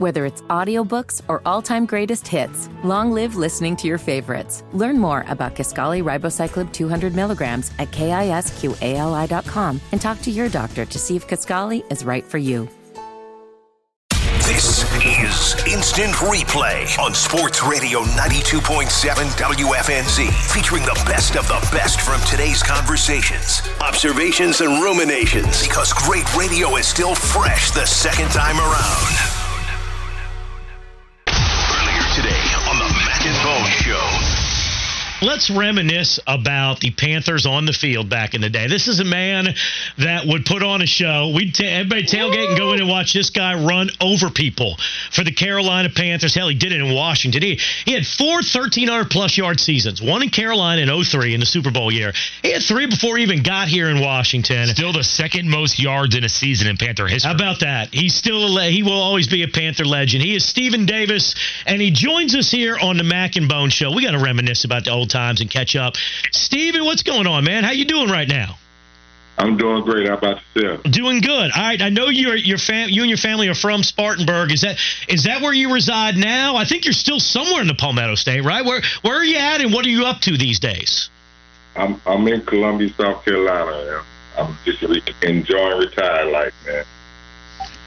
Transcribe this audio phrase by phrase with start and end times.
[0.00, 4.64] Whether it's audiobooks or all-time greatest hits, long live listening to your favorites.
[4.72, 10.98] Learn more about Kisqali Ribociclib 200 milligrams at kisqali.com and talk to your doctor to
[10.98, 12.66] see if Kisqali is right for you.
[14.48, 18.88] This is Instant Replay on Sports Radio 92.7
[19.36, 25.62] WFNZ, featuring the best of the best from today's conversations, observations, and ruminations.
[25.62, 29.29] Because great radio is still fresh the second time around.
[35.22, 38.68] Let's reminisce about the Panthers on the field back in the day.
[38.68, 39.48] This is a man
[39.98, 41.32] that would put on a show.
[41.34, 44.78] We'd ta- everybody tailgate and go in and watch this guy run over people
[45.12, 46.34] for the Carolina Panthers.
[46.34, 47.42] Hell, he did it in Washington.
[47.42, 51.46] He, he had four 1,300 plus yard seasons, one in Carolina in 03 in the
[51.46, 52.14] Super Bowl year.
[52.40, 54.68] He had three before he even got here in Washington.
[54.68, 57.28] Still the second most yards in a season in Panther history.
[57.28, 57.92] How about that?
[57.92, 60.22] He's still a le- he will always be a Panther legend.
[60.22, 61.34] He is Stephen Davis,
[61.66, 63.92] and he joins us here on the Mac and Bone Show.
[63.92, 65.96] We got to reminisce about the old times and catch up.
[66.32, 67.64] Stephen, what's going on, man?
[67.64, 68.56] How you doing right now?
[69.38, 70.06] I'm doing great.
[70.06, 70.82] How about yourself?
[70.82, 71.50] Doing good.
[71.54, 71.80] All right.
[71.80, 74.52] I know you're your fam- you and your family are from Spartanburg.
[74.52, 76.56] Is that is that where you reside now?
[76.56, 78.64] I think you're still somewhere in the Palmetto State, right?
[78.64, 81.08] Where where are you at, and what are you up to these days?
[81.74, 84.02] I'm I'm in Columbia, South Carolina.
[84.36, 86.84] I'm just re- enjoying retired life, man.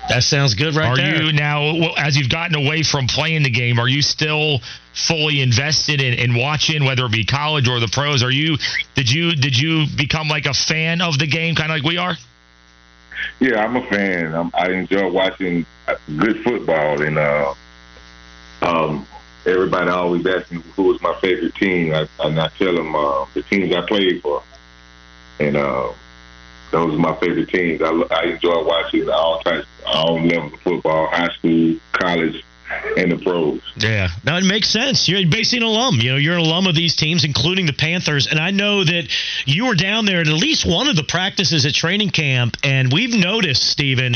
[0.09, 1.23] That sounds good, right are there.
[1.23, 4.59] you now, as you've gotten away from playing the game, are you still
[4.93, 8.21] fully invested in, in watching, whether it be college or the pros?
[8.21, 8.57] Are you
[8.95, 11.97] did you did you become like a fan of the game, kind of like we
[11.97, 12.15] are?
[13.39, 14.35] Yeah, I'm a fan.
[14.35, 17.53] I'm, I enjoy watching uh, good football, and uh,
[18.61, 19.07] um,
[19.45, 21.93] everybody always asks me who was my favorite team.
[21.93, 24.43] I, and I tell them uh, the teams I played for,
[25.39, 25.93] and uh,
[26.73, 27.81] those are my favorite teams.
[27.81, 32.43] I, I enjoy watching all types, all levels of football, high school, college,
[32.97, 33.61] and the pros.
[33.75, 35.07] Yeah, now it makes sense.
[35.07, 35.95] You're basically an alum.
[35.99, 38.27] You know, you're an alum of these teams, including the Panthers.
[38.27, 39.09] And I know that
[39.45, 42.57] you were down there at at least one of the practices at training camp.
[42.63, 44.15] And we've noticed, Stephen,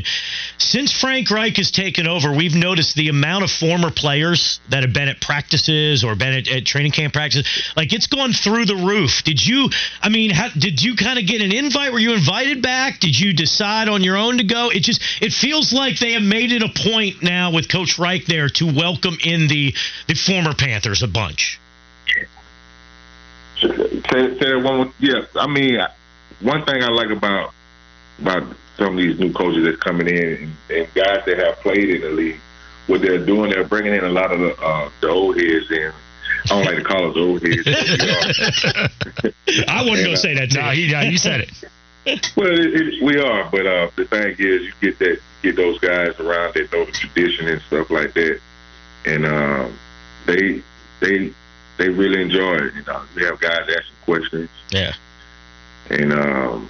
[0.58, 4.94] since Frank Reich has taken over, we've noticed the amount of former players that have
[4.94, 7.48] been at practices or been at, at training camp practices.
[7.76, 9.24] Like it's gone through the roof.
[9.24, 9.70] Did you?
[10.02, 11.92] I mean, how, did you kind of get an invite?
[11.92, 13.00] Were you invited back?
[13.00, 14.70] Did you decide on your own to go?
[14.70, 18.26] It just it feels like they have made it a point now with Coach Reich
[18.26, 19.74] there to welcome in the
[20.08, 21.60] the former Panthers a bunch.
[23.62, 24.78] Say, say that one.
[24.78, 25.80] more- Yeah, I mean,
[26.42, 27.54] one thing I like about
[28.20, 28.44] about
[28.78, 32.02] some of these new coaches that's coming in and, and guys that have played in
[32.02, 32.40] the league,
[32.88, 35.92] what they're doing, they're bringing in a lot of the uh, the old heads in.
[36.46, 37.64] I don't like to call us old heads.
[39.24, 39.66] but we are.
[39.68, 40.52] I wouldn't go And, uh, say that.
[40.52, 40.88] To No, you.
[40.88, 41.52] he, uh, you said it.
[42.36, 45.78] Well, it, it, we are, but uh, the thing is, you get that get those
[45.80, 48.40] guys around that know the tradition and stuff like that,
[49.06, 49.78] and um,
[50.26, 50.62] they
[51.02, 51.34] they
[51.78, 52.74] they really enjoy it.
[52.76, 54.94] You know, we have guys asking questions, Yeah.
[55.90, 56.70] and um,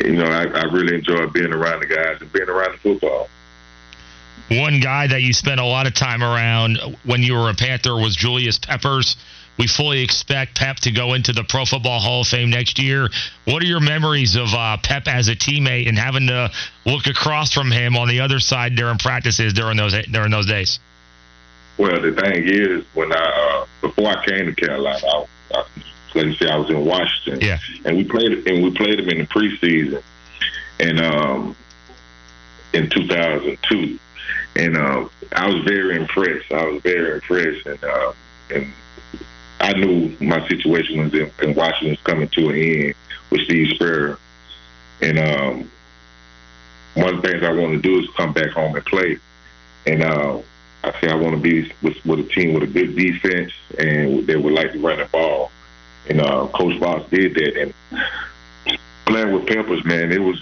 [0.00, 3.28] you know, I, I really enjoy being around the guys and being around the football.
[4.50, 7.94] One guy that you spent a lot of time around when you were a Panther
[7.94, 9.16] was Julius Peppers.
[9.56, 13.08] We fully expect Pep to go into the Pro Football Hall of Fame next year.
[13.44, 16.50] What are your memories of uh, Pep as a teammate and having to
[16.84, 20.80] look across from him on the other side during practices during those during those days?
[21.78, 23.16] Well, the thing is, when I
[23.62, 25.64] uh, before I came to Carolina, I, I,
[26.14, 27.58] let me say I was in Washington, Yeah.
[27.84, 30.02] and we played and we played them in the preseason,
[30.80, 31.56] and um,
[32.72, 33.98] in 2002,
[34.56, 36.52] and uh, I was very impressed.
[36.52, 38.12] I was very impressed, and uh,
[38.50, 38.72] and
[39.64, 42.94] I knew my situation was in, in Washington was coming to an end
[43.30, 44.18] with Steve Spurrier,
[45.00, 45.70] and um,
[46.94, 49.18] one of the things I want to do is come back home and play,
[49.86, 50.02] and.
[50.02, 50.42] Uh,
[50.84, 54.26] I say I want to be with, with a team with a good defense and
[54.26, 55.50] they would like to run the ball.
[56.08, 57.56] And uh, Coach Fox did that.
[57.56, 57.74] And
[59.06, 60.38] playing with Peppers, man, it was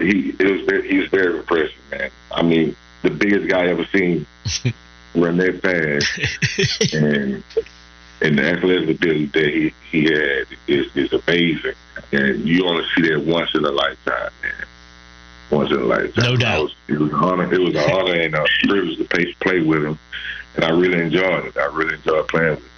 [0.00, 2.10] he it was very, he was very impressive, man.
[2.32, 4.26] I mean, the biggest guy I ever seen
[5.14, 7.42] run that fast, and
[8.20, 11.74] and the athletic ability that he he had is is amazing.
[12.12, 14.66] And you only see that once in a lifetime, man.
[15.50, 16.24] Once in a lifetime.
[16.24, 16.62] No doubt.
[16.62, 17.52] Was, it was an honor.
[17.52, 19.98] It was an honor and a privilege to play, play with him,
[20.56, 21.56] and I really enjoyed it.
[21.56, 22.70] I really enjoyed playing with him.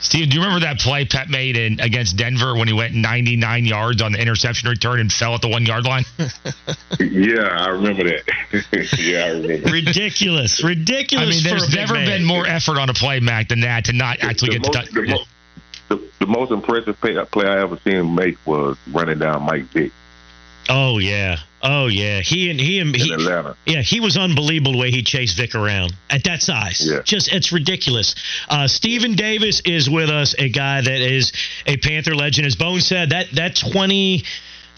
[0.00, 3.64] Steve, do you remember that play Pep made in against Denver when he went 99
[3.66, 6.04] yards on the interception return and fell at the one yard line?
[7.00, 8.22] Yeah, I remember that.
[8.98, 9.70] yeah, I remember.
[9.70, 11.26] Ridiculous, ridiculous.
[11.26, 12.06] I mean, for there's never man.
[12.06, 14.94] been more effort on a play, Mac, than that to not actually the get most,
[14.94, 15.24] the, the, mo-
[15.88, 19.64] the, the most impressive play, play I ever seen him make was running down Mike
[19.66, 19.92] Vick.
[20.68, 23.56] Oh yeah, Oh yeah, he and he and he, Atlanta.
[23.66, 26.86] Yeah, he was unbelievable the way he chased Vick around at that size.
[26.88, 27.02] Yeah.
[27.02, 28.14] Just it's ridiculous.
[28.48, 31.32] Uh, Stephen Davis is with us, a guy that is
[31.66, 32.46] a Panther legend.
[32.46, 34.24] As Bone said, that that twenty.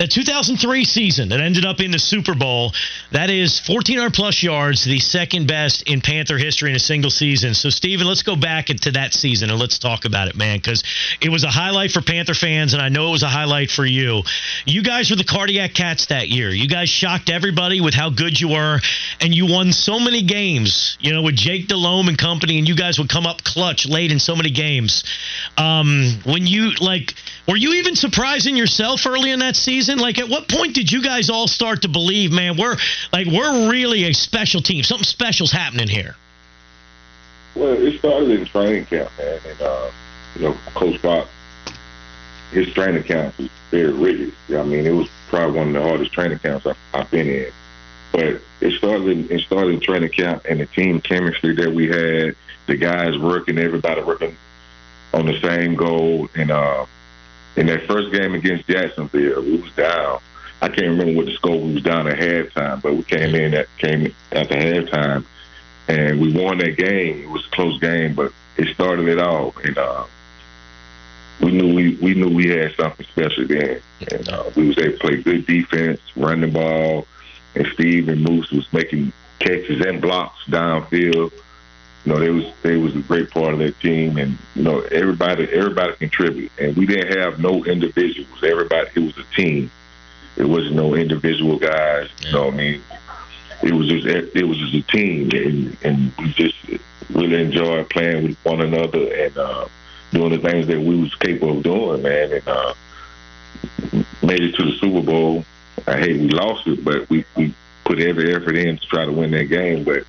[0.00, 2.73] The 2003 season that ended up in the Super Bowl,
[3.12, 7.52] that is 1,400 plus yards, the second best in Panther history in a single season.
[7.52, 10.82] So, Steven, let's go back into that season and let's talk about it, man, because
[11.20, 13.85] it was a highlight for Panther fans, and I know it was a highlight for
[13.85, 14.23] you.
[14.64, 16.49] You guys were the cardiac cats that year.
[16.49, 18.81] You guys shocked everybody with how good you were,
[19.20, 22.75] and you won so many games, you know, with Jake Delhomme and company, and you
[22.75, 25.05] guys would come up clutch late in so many games.
[25.58, 27.12] Um, when you, like,
[27.46, 29.56] were you even surprising yourself early in that
[29.91, 30.03] season?
[30.03, 32.77] Like, at what point did you guys all start to believe, man, we're
[33.13, 34.83] like we're really a special team.
[34.83, 36.17] Something special's happening here.
[37.55, 39.91] Well, it started in training camp, man, and uh,
[40.37, 41.27] you know, Coach Bob,
[42.53, 44.33] his training camp was very rigid.
[44.51, 47.53] I mean, it was probably one of the hardest training camps I've, I've been in.
[48.13, 49.31] But it started.
[49.31, 53.59] It started in training camp, and the team chemistry that we had, the guys working,
[53.59, 54.37] everybody working
[55.13, 56.51] on the same goal, and.
[56.51, 56.87] uh
[57.56, 60.20] in that first game against Jacksonville, we was down.
[60.62, 63.55] I can't remember what the score we was down at halftime, but we came in
[63.55, 65.25] at came after halftime,
[65.88, 67.23] and we won that game.
[67.23, 70.05] It was a close game, but it started it all, and uh,
[71.41, 73.81] we knew we we knew we had something special then,
[74.12, 77.06] and uh, we was able to play good defense, run the ball,
[77.55, 81.32] and Steve and Moose was making catches and blocks downfield
[82.05, 84.81] you know, they was they was a great part of that team, and you know,
[84.81, 88.43] everybody everybody contributed, and we didn't have no individuals.
[88.43, 89.70] Everybody, it was a team.
[90.37, 92.08] It wasn't no individual guys.
[92.23, 92.82] You know what I mean?
[93.62, 96.56] It was just it was just a team, and and we just
[97.11, 99.69] really enjoyed playing with one another and uh,
[100.12, 102.75] doing the things that we was capable of doing, man, and uh,
[104.23, 105.44] made it to the Super Bowl.
[105.87, 107.55] I hate we lost it, but we we
[107.85, 110.05] put every effort in to try to win that game, but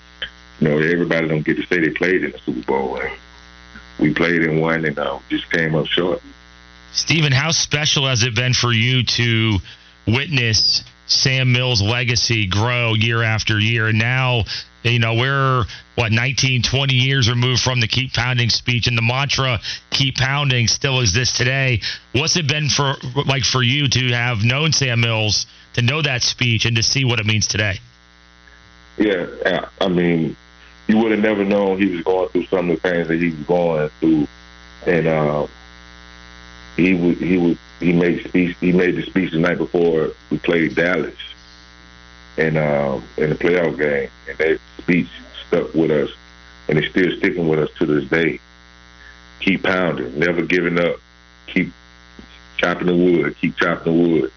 [0.62, 2.98] you know, everybody don't get to say they played in the Super Bowl.
[2.98, 3.12] And
[4.00, 6.22] we played in one and uh, just came up short.
[6.94, 9.58] Stephen, how special has it been for you to
[10.08, 13.88] witness Sam Mills' legacy grow year after year?
[13.88, 14.44] And now,
[14.84, 15.64] you know, we're,
[15.96, 19.60] what, 19, 20 years removed from the Keep Pounding speech, and the mantra,
[19.90, 21.82] Keep Pounding, still exists today.
[22.14, 26.22] What's it been for, like, for you to have known Sam Mills, to know that
[26.22, 27.80] speech, and to see what it means today?
[28.98, 30.36] Yeah, I mean,
[30.92, 33.30] you would have never known he was going through some of the things that he
[33.30, 34.28] was going through,
[34.86, 35.48] and uh,
[36.76, 40.38] he would he would he made speech he made the speech the night before we
[40.40, 41.16] played Dallas,
[42.38, 45.08] and um, in the playoff game, and that speech
[45.48, 46.10] stuck with us,
[46.68, 48.42] and it's still sticking with us to this day.
[49.40, 50.98] Keep pounding, never giving up,
[51.48, 51.72] keep
[52.58, 54.32] chopping the wood, keep chopping the wood,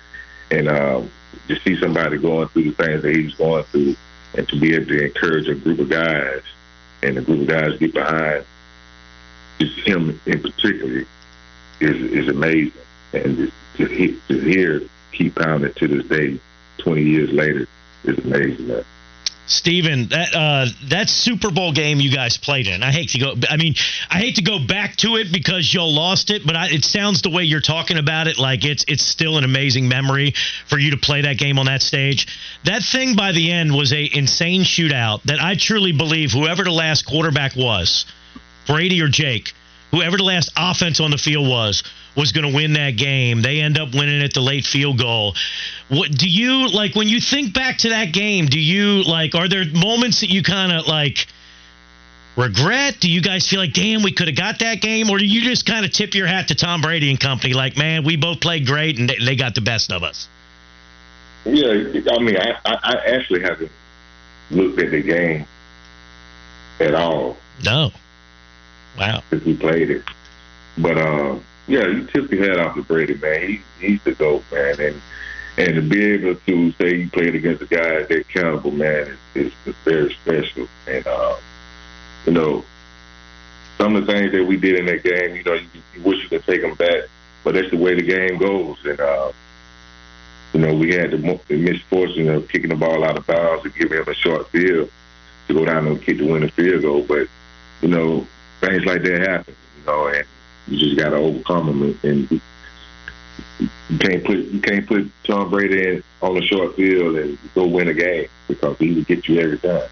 [0.53, 1.11] and um,
[1.49, 3.97] to see somebody going through the things that he was going through
[4.37, 6.43] and to be able to encourage a group of guys
[7.03, 8.45] and a group of guys get behind
[9.59, 11.05] just him in particular
[11.81, 12.73] is is amazing.
[13.13, 14.83] And to, to hear
[15.13, 16.41] keep pounding to this day,
[16.79, 17.69] 20 years later,
[18.05, 18.85] is amazing.
[19.47, 22.83] Steven, that uh, that Super Bowl game you guys played in.
[22.83, 23.35] I hate to go.
[23.51, 23.75] I mean,
[24.11, 27.21] I hate to go back to it because y'all lost it, but I, it sounds
[27.21, 30.33] the way you're talking about it like it's it's still an amazing memory
[30.67, 32.27] for you to play that game on that stage.
[32.65, 36.71] That thing by the end was a insane shootout that I truly believe whoever the
[36.71, 38.07] last quarterback was,
[38.67, 39.53] Brady or Jake,
[39.95, 41.85] whoever the last offense on the field was,
[42.17, 43.43] was going to win that game.
[43.43, 45.35] They end up winning at the late field goal.
[45.89, 48.47] What do you like when you think back to that game?
[48.47, 51.27] Do you like are there moments that you kind of like
[52.37, 52.99] regret?
[52.99, 55.43] Do you guys feel like damn we could have got that game or do you
[55.43, 58.41] just kind of tip your hat to Tom Brady and company like man, we both
[58.41, 60.29] played great and they, they got the best of us?
[61.45, 61.71] Yeah,
[62.11, 63.71] I mean I, I actually haven't
[64.51, 65.47] looked at the game
[66.81, 67.37] at all.
[67.65, 67.93] No.
[68.99, 69.23] Wow.
[69.31, 70.05] Since we played it.
[70.79, 73.49] But um yeah, you tip your hat off to Brady, man.
[73.49, 75.01] He he's the goat, man, and
[75.57, 79.53] and to be able to say you played against a guy that caliber, man, is,
[79.65, 80.67] is very special.
[80.87, 81.37] And uh,
[82.27, 82.65] you know,
[83.79, 86.23] some of the things that we did in that game, you know, you, you wish
[86.23, 87.05] you could take them back,
[87.45, 88.79] but that's the way the game goes.
[88.85, 89.33] And uh,
[90.53, 93.75] you know, we had the, the misfortune of kicking the ball out of bounds and
[93.75, 94.91] giving him a short field
[95.49, 97.03] to go down and kick the winning field goal.
[97.03, 97.29] But
[97.81, 98.27] you know,
[98.65, 99.55] things like that happen.
[99.79, 100.27] You know, and
[100.67, 105.89] you just got to overcome them, and you can't put you can't put Tom Brady
[105.89, 109.41] in on the short field and go win a game because he would get you
[109.41, 109.89] every time.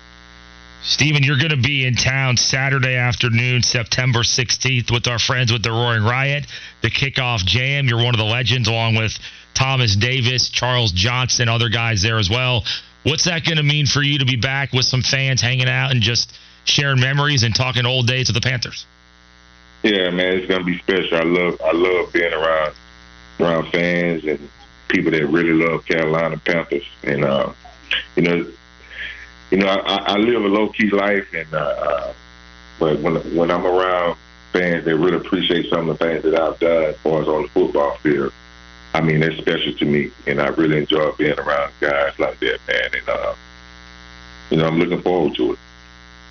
[0.84, 5.62] Steven, you're going to be in town Saturday afternoon, September 16th, with our friends with
[5.62, 6.48] the Roaring Riot,
[6.80, 7.86] the kickoff jam.
[7.86, 9.16] You're one of the legends, along with
[9.54, 12.64] Thomas Davis, Charles Johnson, other guys there as well.
[13.04, 15.92] What's that going to mean for you to be back with some fans hanging out
[15.92, 18.86] and just sharing memories and talking old days of the Panthers?
[19.82, 21.18] Yeah, man, it's gonna be special.
[21.18, 22.74] I love I love being around
[23.40, 24.48] around fans and
[24.88, 26.84] people that really love Carolina Panthers.
[27.02, 27.52] And uh,
[28.14, 28.46] you know,
[29.50, 32.12] you know, I, I live a low key life, and uh, uh,
[32.78, 34.16] but when when I'm around
[34.52, 37.42] fans that really appreciate some of the things that I've done as far as on
[37.42, 38.32] the football field,
[38.94, 42.58] I mean, that's special to me, and I really enjoy being around guys like that,
[42.68, 42.90] man.
[42.92, 43.34] And uh,
[44.50, 45.58] you know, I'm looking forward to it.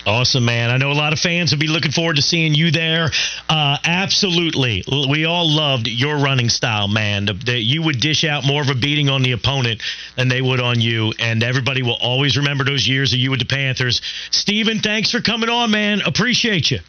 [0.04, 0.70] Awesome, man.
[0.70, 3.10] I know a lot of fans will be looking forward to seeing you there.
[3.48, 4.82] Uh, absolutely.
[4.88, 7.26] We all loved your running style, man.
[7.26, 9.80] That you would dish out more of a beating on the opponent
[10.16, 11.12] than they would on you.
[11.20, 14.00] And everybody will always remember those years of you with the Panthers.
[14.32, 16.00] Steven, thanks for coming on, man.
[16.04, 16.80] Appreciate you.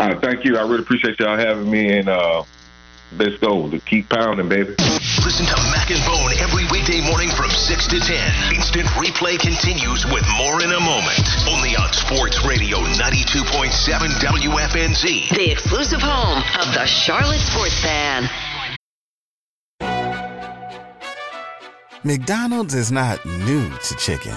[0.00, 0.56] Uh, thank you.
[0.56, 1.98] I really appreciate y'all having me.
[1.98, 2.44] And uh,
[3.12, 3.70] Let's go.
[3.70, 4.74] To keep pounding, baby.
[5.22, 8.54] Listen to Mac and Bone every weekday morning from 6 to 10.
[8.54, 11.22] Instant replay continues with more in a moment.
[11.48, 13.70] Only on Sports Radio 92.7
[14.18, 15.36] WFNZ.
[15.36, 18.28] The exclusive home of the Charlotte Sports Fan.
[22.02, 24.36] McDonald's is not new to chicken.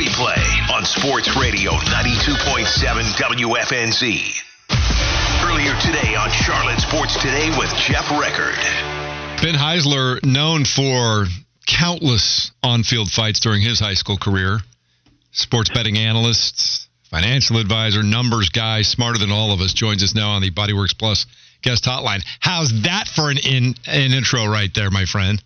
[0.00, 2.64] Replay on Sports Radio 92.7
[3.20, 4.42] WFNZ.
[5.44, 8.56] Earlier today on Charlotte Sports Today with Jeff Rickard.
[9.42, 11.26] Ben Heisler, known for
[11.66, 14.60] countless on field fights during his high school career,
[15.32, 20.30] sports betting analyst, financial advisor, numbers guy, smarter than all of us, joins us now
[20.30, 21.26] on the Bodyworks Plus
[21.60, 22.24] guest hotline.
[22.40, 25.42] How's that for an, in, an intro right there, my friend?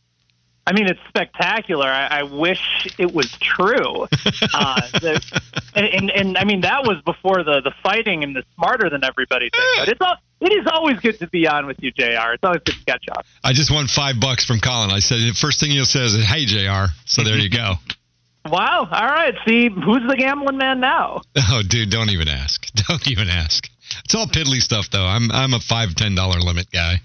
[0.66, 1.87] I mean, it's spectacular.
[1.87, 4.06] I, I wish it was true.
[4.52, 5.42] Uh, the,
[5.75, 9.02] and, and, and I mean, that was before the the fighting and the smarter than
[9.02, 9.64] everybody thing.
[9.78, 12.35] But it's all, it is always good to be on with you, Jr.
[12.35, 13.25] It's always good to catch up.
[13.42, 14.90] I just won five bucks from Colin.
[14.90, 17.75] I said the first thing he'll say is, "Hey, Jr." So there you go.
[18.47, 18.87] wow.
[18.90, 19.35] All right.
[19.47, 21.23] See, who's the gambling man now?
[21.37, 22.66] Oh, dude, don't even ask.
[22.88, 23.68] Don't even ask.
[24.04, 25.06] It's all piddly stuff, though.
[25.06, 27.00] I'm I'm a five ten dollar limit guy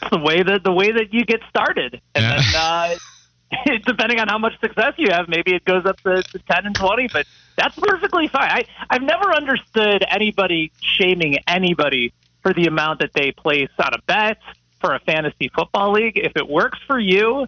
[0.10, 2.36] the way that the way that you get started, and yeah.
[2.36, 6.38] then uh, depending on how much success you have, maybe it goes up to, to
[6.50, 7.08] ten and twenty.
[7.12, 7.26] But
[7.56, 8.50] that's perfectly fine.
[8.50, 12.12] I I've never understood anybody shaming anybody
[12.42, 14.38] for the amount that they place on a bet
[14.80, 16.16] for a fantasy football league.
[16.16, 17.46] If it works for you,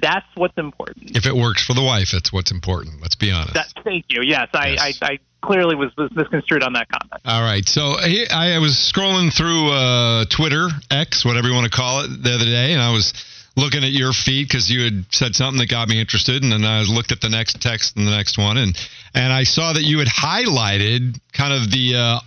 [0.00, 1.16] that's what's important.
[1.16, 3.00] If it works for the wife, that's what's important.
[3.00, 3.54] Let's be honest.
[3.54, 4.22] That, thank you.
[4.22, 4.76] Yes, I.
[4.78, 7.22] I, I clearly was, misconstrued on that comment.
[7.24, 7.66] All right.
[7.68, 12.34] So I was scrolling through uh, Twitter, X, whatever you want to call it, the
[12.34, 13.12] other day, and I was
[13.56, 16.64] looking at your feed because you had said something that got me interested, and then
[16.64, 18.76] I looked at the next text and the next one, and
[19.14, 22.20] and I saw that you had highlighted kind of the uh,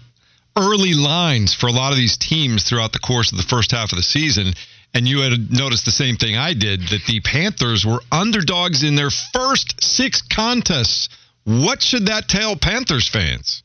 [0.58, 3.92] early lines for a lot of these teams throughout the course of the first half
[3.92, 4.54] of the season.
[4.92, 8.96] And you had noticed the same thing I did that the Panthers were underdogs in
[8.96, 11.10] their first six contests
[11.46, 13.64] what should that tell Panthers fans?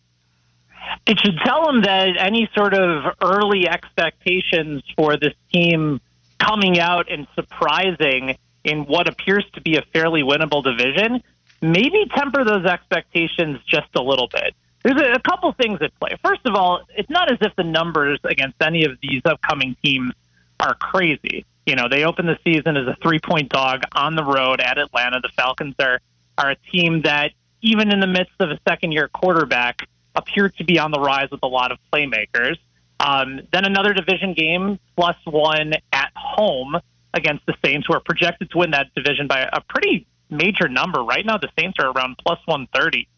[1.06, 6.00] It should tell them that any sort of early expectations for this team
[6.38, 11.22] coming out and surprising in what appears to be a fairly winnable division,
[11.60, 14.54] maybe temper those expectations just a little bit.
[14.82, 16.10] There's a, couple things at play.
[16.22, 20.12] First of all, it's not as if the numbers against any of these upcoming teams
[20.60, 21.46] are crazy.
[21.64, 24.76] You know, they open the season as a three point dog on the road at
[24.76, 25.20] Atlanta.
[25.20, 26.00] The Falcons are,
[26.36, 27.32] are a team that
[27.64, 31.30] even in the midst of a second year quarterback, appeared to be on the rise
[31.30, 32.56] with a lot of playmakers.
[33.00, 36.76] Um, then another division game, plus one at home
[37.14, 41.02] against the Saints, who are projected to win that division by a pretty major number.
[41.02, 43.08] Right now, the Saints are around plus 130.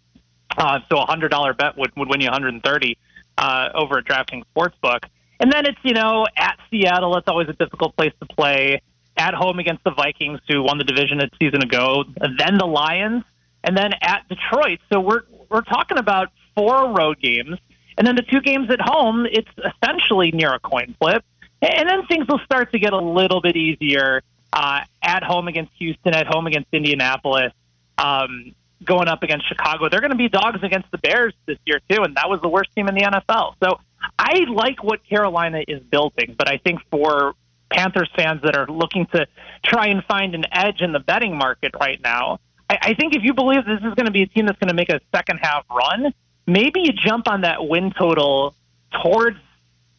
[0.56, 2.96] Uh, so a $100 bet would, would win you 130
[3.36, 5.00] uh, over a DraftKings Sportsbook.
[5.40, 8.80] And then it's, you know, at Seattle, it's always a difficult place to play.
[9.18, 12.04] at home against the Vikings, who won the division a season ago,
[12.38, 13.24] then the Lions,
[13.64, 14.80] and then at Detroit.
[14.92, 17.58] So we're we're talking about four road games,
[17.98, 19.26] and then the two games at home.
[19.26, 21.24] It's essentially near a coin flip,
[21.62, 24.22] and then things will start to get a little bit easier
[24.52, 27.52] uh, at home against Houston, at home against Indianapolis.
[27.98, 29.88] Um, going up against Chicago.
[29.88, 32.48] They're going to be dogs against the Bears this year too, and that was the
[32.48, 33.54] worst team in the NFL.
[33.62, 33.80] So
[34.18, 37.34] I like what Carolina is building, but I think for
[37.70, 39.26] Panthers fans that are looking to
[39.64, 43.22] try and find an edge in the betting market right now, I, I think if
[43.22, 45.38] you believe this is going to be a team that's going to make a second
[45.38, 46.12] half run,
[46.46, 48.54] maybe you jump on that win total
[49.02, 49.38] towards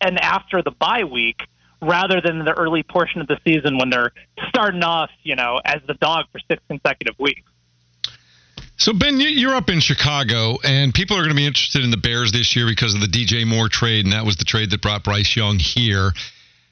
[0.01, 1.41] and after the bye week
[1.81, 4.11] rather than the early portion of the season when they're
[4.49, 7.41] starting off, you know, as the dog for six consecutive weeks.
[8.77, 11.97] So Ben, you're up in Chicago, and people are going to be interested in the
[11.97, 14.83] Bears this year because of the DJ Moore trade, and that was the trade that
[14.83, 16.11] brought Bryce Young here.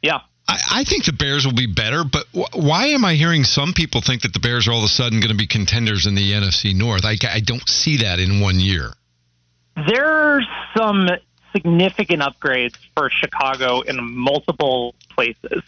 [0.03, 0.19] Yeah.
[0.47, 4.01] I, I think the Bears will be better, but why am I hearing some people
[4.01, 6.33] think that the Bears are all of a sudden going to be contenders in the
[6.33, 7.05] NFC North?
[7.05, 8.91] I, I don't see that in one year.
[9.87, 10.47] There's
[10.77, 11.09] some
[11.51, 15.63] significant upgrades for Chicago in multiple places.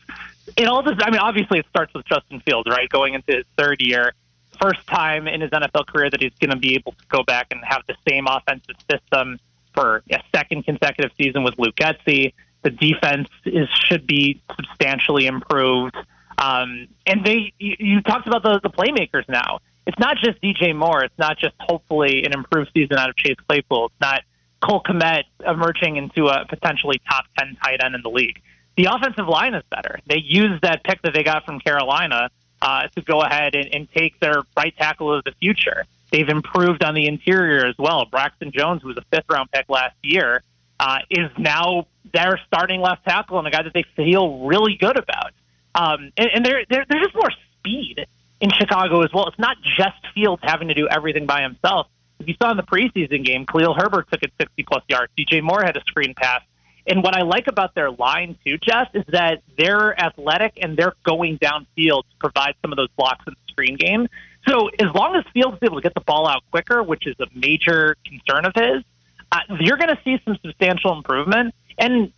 [0.55, 0.95] It all does.
[0.99, 2.89] I mean, obviously, it starts with Justin Fields, right?
[2.89, 4.13] Going into his third year
[4.61, 7.47] first time in his NFL career that he's going to be able to go back
[7.51, 9.39] and have the same offensive system
[9.73, 12.33] for a second consecutive season with Luke Getsy.
[12.67, 15.95] The defense is should be substantially improved.
[16.37, 19.59] Um, and they, you, you talked about the, the playmakers now.
[19.85, 21.05] It's not just DJ Moore.
[21.05, 23.85] It's not just hopefully an improved season out of Chase Claypool.
[23.85, 24.23] It's not
[24.61, 28.41] Cole Kmet emerging into a potentially top 10 tight end in the league.
[28.75, 29.99] The offensive line is better.
[30.05, 32.29] They used that pick that they got from Carolina
[32.61, 35.85] uh, to go ahead and, and take their right tackle of the future.
[36.11, 38.05] They've improved on the interior as well.
[38.05, 40.43] Braxton Jones, who was a fifth round pick last year,
[40.79, 44.97] uh, is now their starting left tackle and a guy that they feel really good
[44.97, 45.31] about.
[45.75, 48.05] Um, and and there, there, there's just more speed
[48.39, 49.27] in Chicago as well.
[49.27, 51.87] It's not just Fields having to do everything by himself.
[52.19, 55.11] If you saw in the preseason game, Khalil Herbert took it 60 plus yards.
[55.17, 56.41] DJ Moore had a screen pass.
[56.87, 60.93] And what I like about their line too, Jess, is that they're athletic and they're
[61.03, 64.07] going downfield to provide some of those blocks in the screen game.
[64.47, 67.15] So as long as Fields is able to get the ball out quicker, which is
[67.19, 68.83] a major concern of his,
[69.31, 71.53] uh, you're going to see some substantial improvement.
[71.77, 72.11] And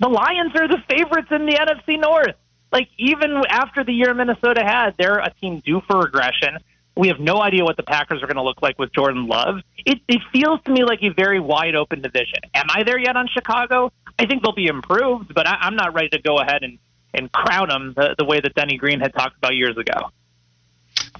[0.00, 2.36] the Lions are the favorites in the NFC North.
[2.72, 6.58] Like even after the year Minnesota had, they're a team due for regression.
[6.96, 9.60] We have no idea what the Packers are going to look like with Jordan Love.
[9.86, 12.40] It, it feels to me like a very wide open division.
[12.54, 13.92] Am I there yet on Chicago?
[14.18, 16.78] I think they'll be improved, but I, I'm not ready to go ahead and,
[17.14, 20.10] and crown them the, the way that Denny Green had talked about years ago.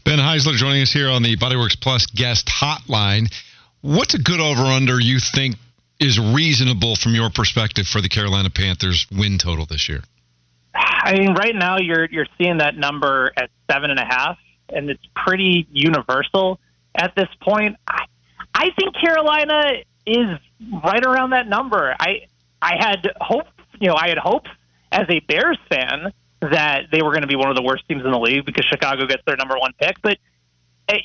[0.05, 3.33] Ben Heisler joining us here on the Bodyworks Plus guest hotline.
[3.81, 5.57] What's a good over under you think
[6.01, 10.03] is reasonable from your perspective for the Carolina Panthers win total this year?
[10.75, 14.39] I mean, right now you're you're seeing that number at seven and a half
[14.69, 16.61] and it's pretty universal
[16.95, 17.77] at this point.
[17.87, 18.05] I,
[18.55, 20.39] I think Carolina is
[20.85, 21.95] right around that number.
[21.99, 22.27] I
[22.61, 23.47] I had hope,
[23.81, 24.51] you know, I had hopes
[24.91, 28.05] as a Bears fan that they were going to be one of the worst teams
[28.05, 30.01] in the league because Chicago gets their number one pick.
[30.03, 30.19] But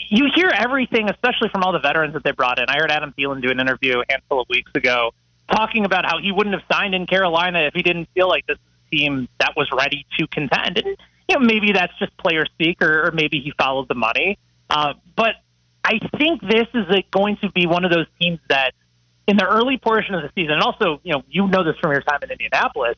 [0.09, 2.65] you hear everything, especially from all the veterans that they brought in.
[2.67, 5.11] I heard Adam Thielen do an interview a handful of weeks ago
[5.51, 8.57] talking about how he wouldn't have signed in Carolina if he didn't feel like this
[8.91, 10.77] team that was ready to contend.
[10.77, 10.97] And
[11.29, 14.37] you know, maybe that's just player speak, or, or maybe he followed the money.
[14.69, 15.35] Uh, but
[15.83, 18.73] I think this is a, going to be one of those teams that,
[19.27, 21.91] in the early portion of the season, and also, you know, you know this from
[21.91, 22.95] your time in Indianapolis,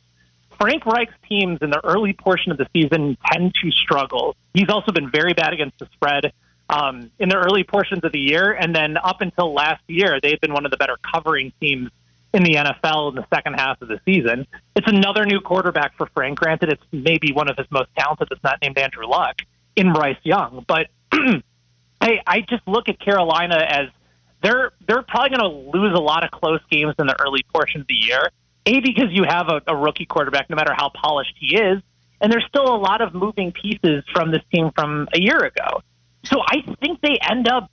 [0.60, 4.36] Frank Reich's teams in the early portion of the season tend to struggle.
[4.54, 6.32] He's also been very bad against the spread
[6.70, 10.40] um, in the early portions of the year, and then up until last year, they've
[10.42, 11.90] been one of the better covering teams
[12.34, 14.46] in the NFL in the second half of the season.
[14.76, 16.40] It's another new quarterback for Frank.
[16.40, 19.42] Granted, it's maybe one of his most talented that's not named Andrew Luck
[19.76, 20.66] in Bryce Young.
[20.68, 23.88] But hey, I just look at Carolina as
[24.44, 27.82] they're they're probably going to lose a lot of close games in the early portion
[27.82, 28.30] of the year.
[28.66, 31.82] A because you have a, a rookie quarterback, no matter how polished he is,
[32.20, 35.82] and there's still a lot of moving pieces from this team from a year ago.
[36.26, 37.70] So I think they end up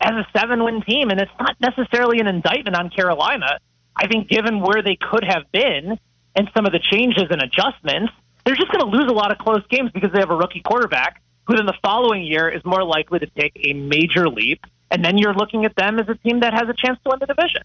[0.00, 3.58] as a seven win team, and it's not necessarily an indictment on Carolina.
[3.96, 5.98] I think given where they could have been
[6.36, 8.12] and some of the changes and adjustments,
[8.44, 10.60] they're just going to lose a lot of close games because they have a rookie
[10.60, 14.64] quarterback who then the following year is more likely to take a major leap.
[14.90, 17.18] And then you're looking at them as a team that has a chance to win
[17.20, 17.62] the division.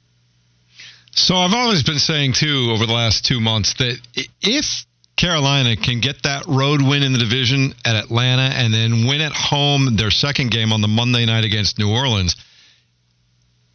[1.11, 3.99] So I've always been saying, too, over the last two months, that
[4.41, 4.85] if
[5.19, 9.33] Carolina can get that road win in the division at Atlanta and then win at
[9.33, 12.37] home their second game on the Monday night against New Orleans,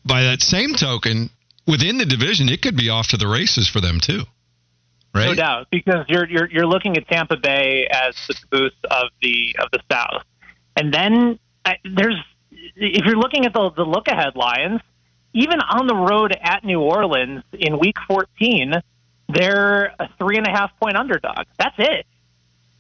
[0.07, 1.29] by that same token,
[1.67, 4.23] within the division, it could be off to the races for them too.
[5.15, 5.27] right?
[5.27, 9.55] No doubt, because you're you're you're looking at Tampa Bay as the caboose of the
[9.59, 10.23] of the South,
[10.77, 12.17] and then uh, there's
[12.77, 14.81] if you're looking at the the look ahead Lions,
[15.35, 18.81] even on the road at New Orleans in Week 14,
[19.29, 21.47] they're a three and a half point underdog.
[21.59, 22.07] That's it.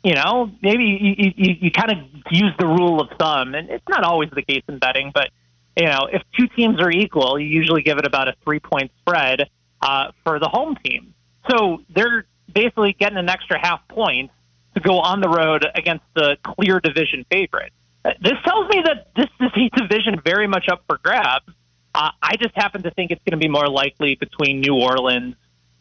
[0.02, 1.98] You know, maybe you, you, you kind of
[2.30, 5.30] use the rule of thumb, and it's not always the case in betting, but
[5.76, 8.92] you know, if two teams are equal, you usually give it about a three point
[9.00, 9.48] spread
[9.80, 11.14] uh, for the home team.
[11.50, 14.30] So they're basically getting an extra half point
[14.74, 17.72] to go on the road against the clear division favorite.
[18.04, 21.46] Uh, This tells me that this is a division very much up for grabs.
[21.94, 25.36] Uh, I just happen to think it's going to be more likely between New Orleans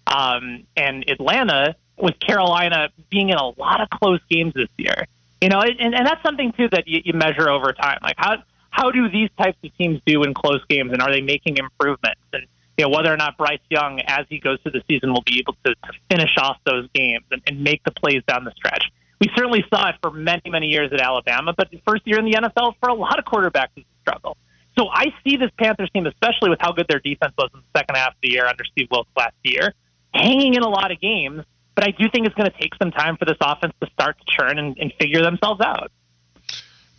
[0.08, 5.06] um, and Atlanta, with Carolina being in a lot of close games this year.
[5.42, 8.00] You know, and, and that's something too that you, you measure over time.
[8.02, 8.38] Like how
[8.70, 12.22] how do these types of teams do in close games, and are they making improvements?
[12.32, 12.46] And
[12.78, 15.40] you know whether or not Bryce Young, as he goes through the season, will be
[15.40, 18.90] able to, to finish off those games and, and make the plays down the stretch.
[19.20, 22.26] We certainly saw it for many many years at Alabama, but the first year in
[22.26, 24.38] the NFL for a lot of quarterbacks is a struggle.
[24.78, 27.80] So I see this Panthers team, especially with how good their defense was in the
[27.80, 29.74] second half of the year under Steve Wilks last year,
[30.14, 31.44] hanging in a lot of games.
[31.76, 34.18] But I do think it's going to take some time for this offense to start
[34.20, 35.92] to churn and, and figure themselves out.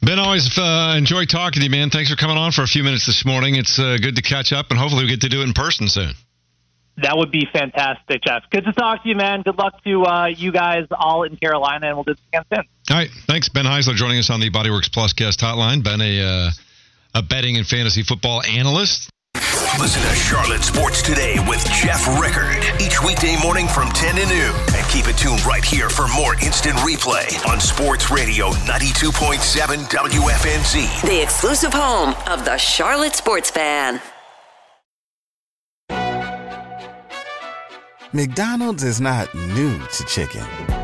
[0.02, 1.90] Ben, always uh, enjoy talking to you, man.
[1.90, 3.54] Thanks for coming on for a few minutes this morning.
[3.54, 5.88] It's uh, good to catch up, and hopefully we get to do it in person
[5.88, 6.12] soon.
[6.98, 8.42] That would be fantastic, Jeff.
[8.50, 9.42] Good to talk to you, man.
[9.42, 12.64] Good luck to uh, you guys all in Carolina, and we'll do this again soon.
[12.90, 15.82] All right, thanks, Ben Heisler, joining us on the Bodyworks Plus guest hotline.
[15.82, 16.50] Ben, a uh,
[17.14, 19.10] a betting and fantasy football analyst.
[19.80, 24.54] Listen to Charlotte Sports Today with Jeff Rickard each weekday morning from 10 to noon.
[24.74, 31.02] And keep it tuned right here for more instant replay on Sports Radio 92.7 WFNZ.
[31.02, 34.00] The exclusive home of the Charlotte Sports Fan.
[38.12, 40.46] McDonald's is not new to chicken.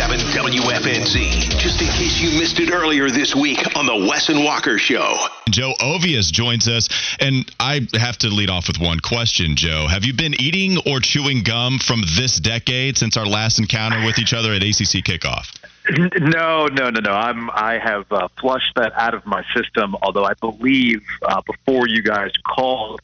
[0.00, 1.58] 92.7 WFNZ.
[1.58, 5.14] Just in case you missed it earlier this week on the Wes and Walker Show.
[5.50, 6.88] Joe Ovies joins us,
[7.20, 9.86] and I have to lead off with one question, Joe.
[9.88, 14.18] Have you been eating or chewing gum from this decade since our last encounter with
[14.18, 15.54] each other at ACC kickoff?
[16.18, 17.12] No, no, no, no.
[17.12, 17.50] I'm.
[17.50, 19.96] I have uh, flushed that out of my system.
[20.02, 23.00] Although I believe uh, before you guys called,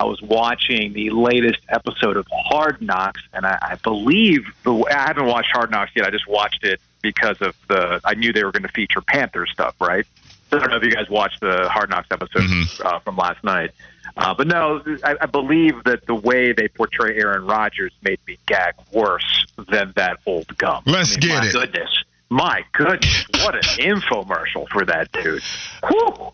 [0.00, 4.72] I was watching the latest episode of Hard Knocks, and I, I believe the.
[4.90, 6.06] I haven't watched Hard Knocks yet.
[6.06, 8.00] I just watched it because of the.
[8.02, 10.06] I knew they were going to feature Panther stuff, right?
[10.48, 12.46] So I don't know if you guys watched the Hard Knocks episode
[12.82, 13.72] uh, from last night.
[14.16, 18.38] Uh, but no, I, I believe that the way they portray Aaron Rodgers made me
[18.46, 20.82] gag worse than that old gum.
[20.86, 21.52] Let's I mean, get my it.
[21.52, 25.42] Goodness, my goodness, what an infomercial for that dude.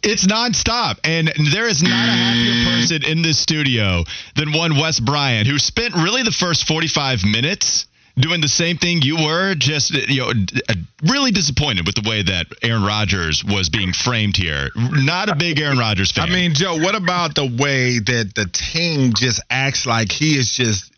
[0.03, 4.05] It's nonstop, and there is not a happier person in this studio
[4.37, 7.87] than one Wes Bryant, who spent really the first 45 minutes
[8.19, 10.75] doing the same thing you were, just you know, uh,
[11.11, 14.71] really disappointed with the way that Aaron Rodgers was being framed here.
[14.75, 16.29] Not a big Aaron Rodgers fan.
[16.29, 20.51] I mean, Joe, what about the way that the team just acts like he is
[20.51, 20.93] just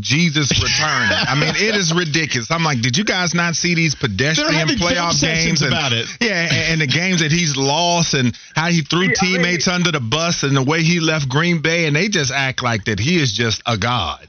[0.00, 1.10] Jesus returning?
[1.10, 2.50] I mean, it is ridiculous.
[2.50, 6.06] I'm like, did you guys not see these pedestrian playoff games and, about it.
[6.20, 9.34] Yeah, and, and the games that he's lost and how he threw Yeah, I mean-
[9.34, 12.62] teammates under the bus and the way he left Green Bay, and they just act
[12.62, 14.26] like that he is just a god.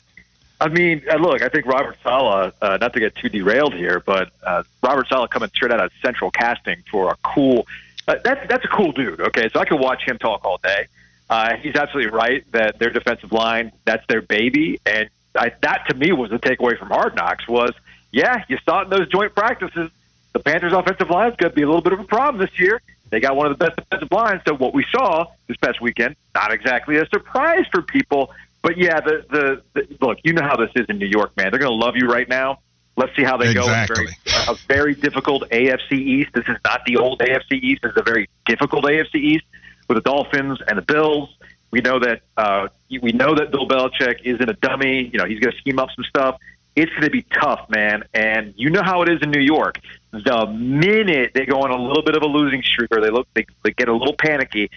[0.60, 4.02] I mean, uh, look, I think Robert Saleh, uh, not to get too derailed here,
[4.04, 7.67] but uh, Robert Saleh coming straight out of Central Casting for a cool.
[8.08, 9.21] Uh, that's that's a cool dude.
[9.21, 10.88] Okay, so I could watch him talk all day.
[11.30, 15.95] Uh, he's absolutely right that their defensive line that's their baby, and I, that to
[15.95, 17.71] me was the takeaway from Hard Knocks was
[18.11, 19.91] yeah, you saw it in those joint practices.
[20.33, 22.59] The Panthers' offensive line is going to be a little bit of a problem this
[22.59, 22.81] year.
[23.09, 24.41] They got one of the best defensive lines.
[24.47, 28.31] So what we saw this past weekend, not exactly a surprise for people.
[28.61, 31.51] But yeah, the, the, the look, you know how this is in New York, man.
[31.51, 32.59] They're going to love you right now.
[32.95, 34.05] Let's see how they Exactly.
[34.05, 34.11] go.
[34.25, 36.31] Very, a very difficult AFC East.
[36.33, 37.83] This is not the old AFC East.
[37.83, 39.45] This is a very difficult AFC East
[39.87, 41.29] with the Dolphins and the Bills.
[41.71, 45.10] We know that uh, we know that Bill Belichick isn't a dummy.
[45.12, 46.38] You know, he's going to scheme up some stuff.
[46.75, 48.03] It's going to be tough, man.
[48.13, 49.80] And you know how it is in New York.
[50.12, 53.27] The minute they go on a little bit of a losing streak or they look,
[53.34, 54.69] they, they get a little panicky,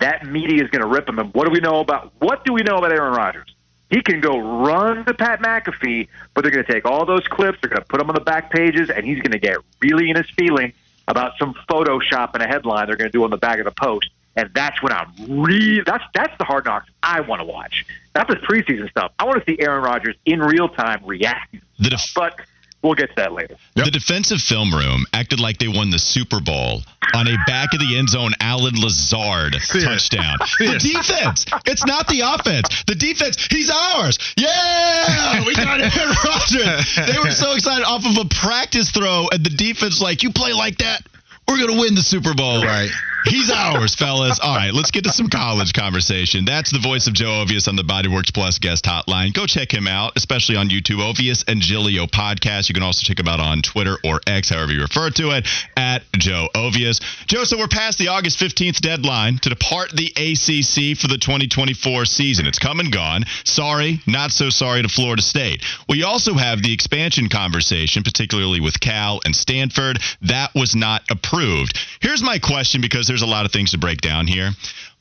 [0.00, 1.18] that media is going to rip them.
[1.18, 3.54] And what do we know about what do we know about Aaron Rodgers?
[3.90, 7.58] He can go run to Pat McAfee, but they're going to take all those clips,
[7.62, 10.10] they're going to put them on the back pages, and he's going to get really
[10.10, 10.72] in his feeling
[11.06, 13.70] about some Photoshop and a headline they're going to do on the back of the
[13.70, 14.08] post.
[14.36, 17.84] And that's what I'm really that's that's the hard knocks I want to watch.
[18.14, 19.12] Not the preseason stuff.
[19.18, 21.54] I want to see Aaron Rodgers in real time react.
[21.78, 22.40] The def- But
[22.82, 23.56] we'll get to that later.
[23.76, 26.82] The defensive film room acted like they won the Super Bowl
[27.14, 30.38] on a back of the end zone Allen Lazard touchdown.
[30.58, 32.84] The defense, it's not the offense.
[32.86, 34.18] The defense, he's ours.
[34.36, 36.96] Yeah, we got Aaron Rodgers.
[37.06, 40.52] They were so excited off of a practice throw, and the defense like, you play
[40.52, 41.02] like that,
[41.48, 42.64] we're gonna win the Super Bowl.
[42.64, 42.90] Right.
[43.26, 44.38] He's ours, fellas.
[44.42, 46.44] All right, let's get to some college conversation.
[46.44, 49.32] That's the voice of Joe Ovies on the Bodyworks Plus guest hotline.
[49.32, 52.68] Go check him out, especially on YouTube, Ovies and Giglio podcast.
[52.68, 55.48] You can also check him out on Twitter or X, however you refer to it,
[55.74, 57.00] at Joe Ovies.
[57.26, 62.04] Joe, so we're past the August 15th deadline to depart the ACC for the 2024
[62.04, 62.46] season.
[62.46, 63.24] It's come and gone.
[63.44, 65.62] Sorry, not so sorry to Florida State.
[65.88, 69.98] We also have the expansion conversation, particularly with Cal and Stanford.
[70.20, 71.78] That was not approved.
[72.00, 74.50] Here's my question because there's a lot of things to break down here.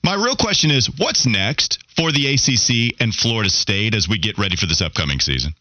[0.04, 4.38] My real question is what's next for the ACC and Florida State as we get
[4.38, 5.56] ready for this upcoming season?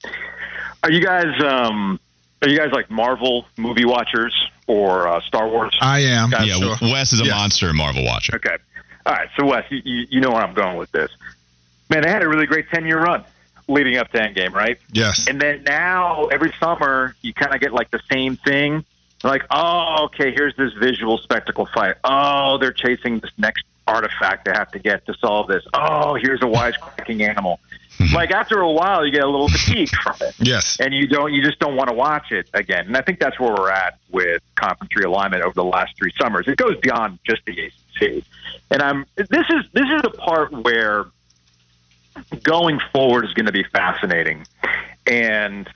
[0.83, 1.99] Are you guys um
[2.43, 4.35] are you guys like Marvel movie watchers
[4.67, 5.75] or uh, Star Wars?
[5.81, 6.29] I am.
[6.31, 6.77] Guys, yeah, sure.
[6.83, 7.35] Wes is a Yes.
[7.35, 8.35] monster Marvel watcher.
[8.37, 8.57] Okay.
[9.07, 9.29] All right.
[9.39, 11.11] So, Wes, you, you, you know where I'm going with this.
[11.89, 13.25] Man, they had a really great 10 year run
[13.69, 14.77] leading up to Endgame, right?
[14.93, 15.27] Yes.
[15.29, 18.85] And then now, every summer, you kind of get like the same thing.
[19.23, 21.97] Like, oh, okay, here's this visual spectacle fight.
[22.05, 25.65] Oh, they're chasing this next artifact they have to get to solve this.
[25.75, 27.61] Oh, here's a wisecracking animal.
[27.99, 28.15] Mm-hmm.
[28.17, 30.79] like, after a while, you get a little fatigued from it Yes.
[30.81, 32.87] and you don't you just don't want to watch it again.
[32.87, 36.49] And I think that's where we're at with conference realignment over the last three summers.
[36.49, 37.53] It goes beyond just the
[38.01, 38.25] ACC,
[38.71, 41.05] and I'm this is this is the part where
[42.43, 44.47] going forward is going to be fascinating,
[45.07, 45.69] and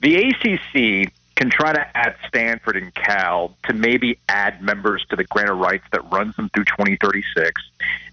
[0.00, 5.24] the ACC can try to add Stanford and Cal to maybe add members to the
[5.24, 7.60] grant of rights that runs them through 2036.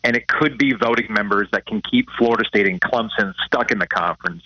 [0.03, 3.79] And it could be voting members that can keep Florida State and Clemson stuck in
[3.79, 4.43] the conference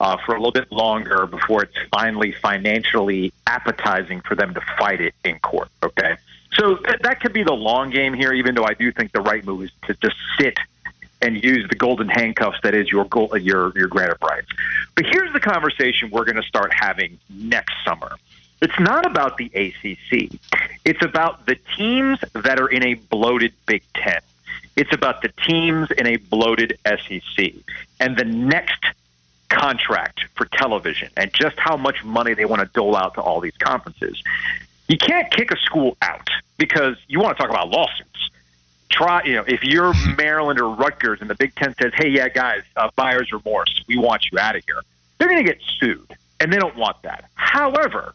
[0.00, 5.00] uh, for a little bit longer before it's finally financially appetizing for them to fight
[5.00, 5.68] it in court.
[5.82, 6.16] Okay.
[6.54, 9.20] So th- that could be the long game here, even though I do think the
[9.20, 10.58] right move is to just sit
[11.22, 14.48] and use the golden handcuffs that is your goal, your your grant of rights.
[14.94, 18.16] But here's the conversation we're going to start having next summer.
[18.62, 20.40] It's not about the ACC.
[20.84, 24.20] It's about the teams that are in a bloated Big Ten.
[24.76, 27.52] It's about the teams in a bloated SEC
[28.00, 28.84] and the next
[29.48, 33.40] contract for television and just how much money they want to dole out to all
[33.40, 34.22] these conferences.
[34.88, 38.30] You can't kick a school out because you want to talk about lawsuits
[38.88, 42.28] try you know if you're Maryland or Rutgers and the Big Ten says, "Hey, yeah,
[42.28, 44.80] guys, uh, buyer's remorse, we want you out of here,"
[45.18, 47.24] they're going to get sued, and they don't want that.
[47.34, 48.14] However,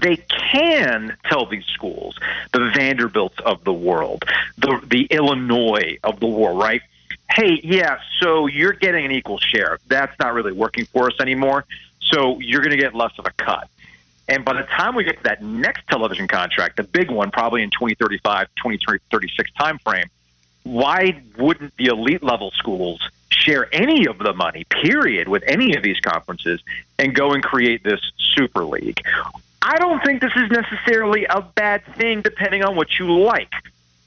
[0.00, 2.18] they can tell these schools,
[2.52, 4.24] the Vanderbilts of the world,
[4.58, 6.82] the the Illinois of the world, right?
[7.30, 9.78] Hey, yeah, so you're getting an equal share.
[9.86, 11.64] That's not really working for us anymore.
[12.00, 13.68] So you're going to get less of a cut.
[14.30, 17.64] And by the time we get to that next television contract, the big one, probably
[17.64, 20.08] in 2035, 2036 timeframe,
[20.62, 23.00] why wouldn't the elite level schools
[23.32, 26.62] share any of the money, period, with any of these conferences
[26.96, 29.02] and go and create this super league?
[29.62, 33.52] I don't think this is necessarily a bad thing, depending on what you like.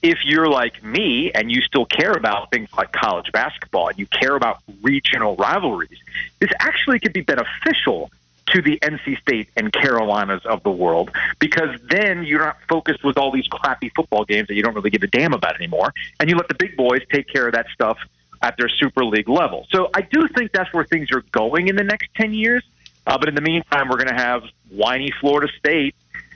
[0.02, 4.06] If you're like me and you still care about things like college basketball and you
[4.06, 6.00] care about regional rivalries,
[6.40, 8.10] this actually could be beneficial
[8.48, 13.18] to the NC State and Carolinas of the world because then you're not focused with
[13.18, 16.30] all these crappy football games that you don't really give a damn about anymore, and
[16.30, 17.98] you let the big boys take care of that stuff
[18.42, 19.66] at their Super League level.
[19.72, 22.64] So I do think that's where things are going in the next 10 years.
[23.08, 25.96] Uh, but in the meantime, we're going to have whiny Florida State,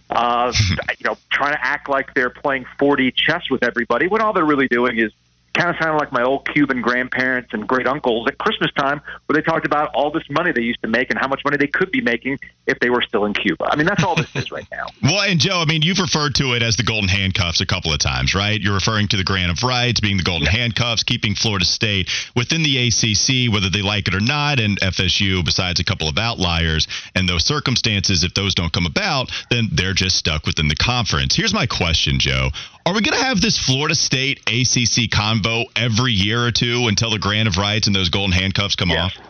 [0.10, 0.52] uh,
[0.98, 4.46] you know, trying to act like they're playing 4D chess with everybody when all they're
[4.46, 5.12] really doing is
[5.58, 9.36] kind of sounded like my old Cuban grandparents and great uncles at Christmas time, where
[9.36, 11.68] they talked about all this money they used to make and how much money they
[11.68, 13.66] could be making if they were still in Cuba.
[13.66, 14.88] I mean, that's all this is right now.
[15.08, 17.94] Well, and Joe, I mean, you've referred to it as the golden handcuffs a couple
[17.94, 18.60] of times, right?
[18.60, 20.58] You're referring to the grant of rights being the golden yeah.
[20.58, 25.46] handcuffs, keeping Florida State within the ACC, whether they like it or not, and FSU,
[25.46, 26.88] besides a couple of outliers.
[27.16, 31.36] And those circumstances, if those don't come about, then they're just stuck within the conference.
[31.36, 32.50] Here's my question, Joe.
[32.88, 37.10] Are we going to have this Florida State ACC convo every year or two until
[37.10, 39.18] the grant of rights and those golden handcuffs come yes.
[39.18, 39.26] off?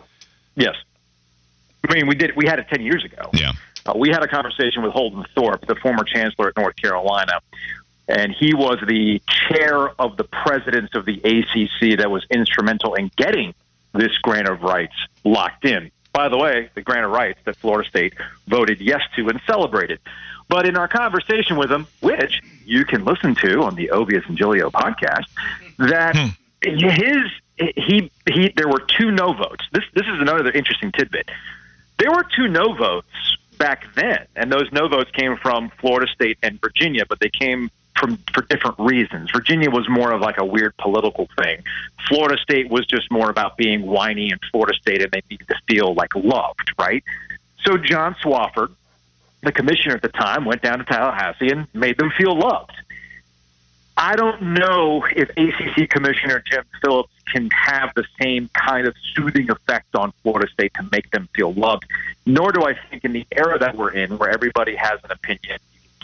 [0.54, 0.76] Yes.
[1.88, 2.36] I mean, we did.
[2.36, 3.30] We had it ten years ago.
[3.32, 3.54] Yeah.
[3.84, 7.40] Uh, we had a conversation with Holden Thorpe, the former chancellor at North Carolina,
[8.06, 13.10] and he was the chair of the presidents of the ACC that was instrumental in
[13.16, 13.54] getting
[13.92, 14.94] this grant of rights
[15.24, 15.90] locked in.
[16.12, 18.14] By the way, the grant of rights that Florida State
[18.46, 19.98] voted yes to and celebrated.
[20.48, 24.36] But in our conversation with him, which you can listen to on the Ovies and
[24.36, 25.26] Giglio podcast,
[25.78, 26.28] that hmm.
[26.62, 29.64] his he he there were two no votes.
[29.72, 31.28] This this is another interesting tidbit.
[31.98, 36.38] There were two no votes back then, and those no votes came from Florida State
[36.42, 39.30] and Virginia, but they came from for different reasons.
[39.30, 41.62] Virginia was more of like a weird political thing.
[42.08, 45.56] Florida State was just more about being whiny and Florida State and they needed to
[45.66, 47.02] feel like loved, right?
[47.64, 48.72] So John Swofford,
[49.42, 52.72] the commissioner at the time, went down to Tallahassee and made them feel loved.
[53.96, 59.50] I don't know if ACC Commissioner Jim Phillips can have the same kind of soothing
[59.50, 61.84] effect on Florida State to make them feel loved.
[62.24, 65.58] Nor do I think in the era that we're in, where everybody has an opinion,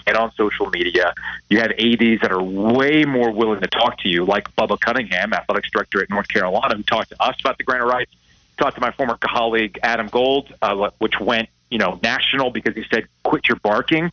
[0.08, 1.14] and on social media,
[1.48, 5.32] you have ADs that are way more willing to talk to you, like Bubba Cunningham,
[5.32, 8.10] athletics director at North Carolina, who talked to us about the grant of rights,
[8.58, 12.84] talked to my former colleague Adam Gold, uh, which went you know national because he
[12.90, 14.10] said quit your barking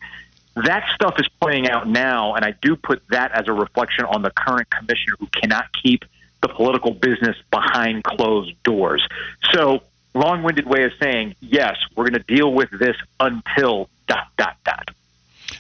[0.55, 4.21] that stuff is playing out now, and I do put that as a reflection on
[4.21, 6.03] the current commissioner who cannot keep
[6.41, 9.07] the political business behind closed doors.
[9.51, 9.83] So,
[10.13, 14.57] long winded way of saying, yes, we're going to deal with this until dot, dot,
[14.65, 14.89] dot.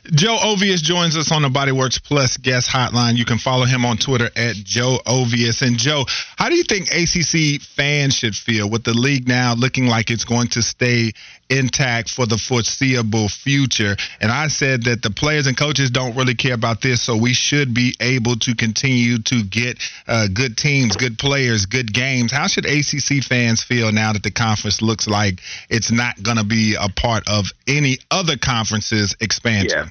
[0.05, 3.17] Joe Ovies joins us on the Bodyworks Plus guest hotline.
[3.17, 5.61] You can follow him on Twitter at Joe Ovies.
[5.61, 6.05] And Joe,
[6.37, 10.25] how do you think ACC fans should feel with the league now looking like it's
[10.25, 11.11] going to stay
[11.51, 13.95] intact for the foreseeable future?
[14.19, 17.33] And I said that the players and coaches don't really care about this, so we
[17.33, 22.31] should be able to continue to get uh, good teams, good players, good games.
[22.31, 26.43] How should ACC fans feel now that the conference looks like it's not going to
[26.43, 29.69] be a part of any other conference's expansion?
[29.69, 29.90] Yeah.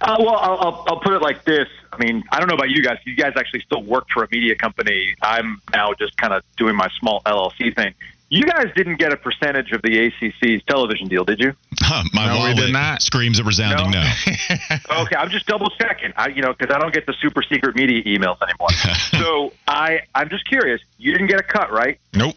[0.00, 1.68] Uh, well, I'll, I'll, I'll put it like this.
[1.92, 2.98] I mean, I don't know about you guys.
[3.04, 5.14] You guys actually still work for a media company.
[5.22, 7.94] I'm now just kind of doing my small LLC thing.
[8.30, 11.54] You guys didn't get a percentage of the ACC's television deal, did you?
[11.80, 13.00] Huh, my no, wallet did not.
[13.00, 14.02] screams a resounding no.
[14.02, 14.76] no.
[15.02, 16.12] okay, I'm just double checking.
[16.16, 18.70] I, you know, because I don't get the super secret media emails anymore.
[19.18, 20.80] so I, I'm just curious.
[20.98, 21.98] You didn't get a cut, right?
[22.12, 22.36] Nope.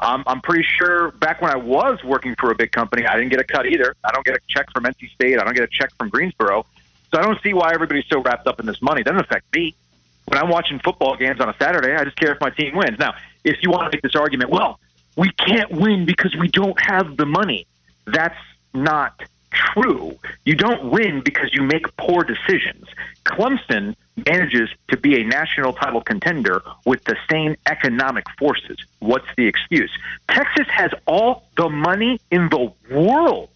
[0.00, 3.30] Um, I'm pretty sure back when I was working for a big company, I didn't
[3.30, 3.94] get a cut either.
[4.02, 5.38] I don't get a check from NC State.
[5.38, 6.64] I don't get a check from Greensboro.
[7.12, 9.02] So I don't see why everybody's so wrapped up in this money.
[9.02, 9.74] It doesn't affect me.
[10.26, 12.98] When I'm watching football games on a Saturday, I just care if my team wins.
[12.98, 14.78] Now, if you want to make this argument, well,
[15.16, 17.66] we can't win because we don't have the money.
[18.06, 18.38] That's
[18.72, 20.16] not true.
[20.44, 22.86] You don't win because you make poor decisions.
[23.24, 28.78] Clemson manages to be a national title contender with the same economic forces.
[29.00, 29.90] What's the excuse?
[30.28, 33.50] Texas has all the money in the world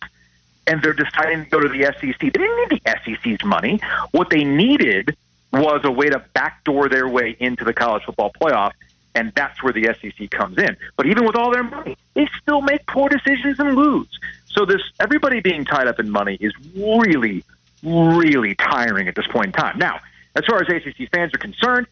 [0.67, 2.19] and they're deciding to go to the SEC.
[2.19, 3.81] They didn't need the SEC's money.
[4.13, 5.17] What they needed
[5.53, 8.73] was a way to backdoor their way into the college football playoff,
[9.15, 10.77] and that's where the SEC comes in.
[10.97, 14.09] But even with all their money, they still make poor decisions and lose.
[14.47, 17.45] So this everybody being tied up in money is really,
[17.83, 19.79] really tiring at this point in time.
[19.79, 20.01] Now,
[20.35, 21.87] as far as ACC fans are concerned,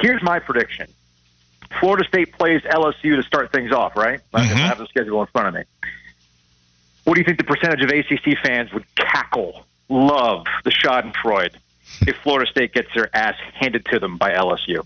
[0.00, 0.88] here's my prediction.
[1.80, 4.20] Florida State plays LSU to start things off, right?
[4.32, 4.36] Mm-hmm.
[4.36, 5.62] I have the schedule in front of me.
[7.04, 11.54] What do you think the percentage of ACC fans would cackle, love the Schadenfreude
[12.06, 14.82] if Florida State gets their ass handed to them by LSU?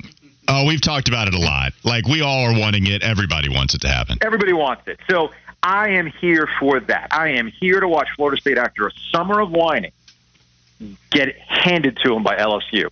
[0.48, 1.72] Oh, we've talked about it a lot.
[1.84, 3.02] Like we all are wanting it.
[3.02, 4.18] Everybody wants it to happen.
[4.22, 4.98] Everybody wants it.
[5.08, 5.30] So
[5.62, 7.08] I am here for that.
[7.10, 9.92] I am here to watch Florida State after a summer of whining
[11.10, 12.88] get handed to them by LSU.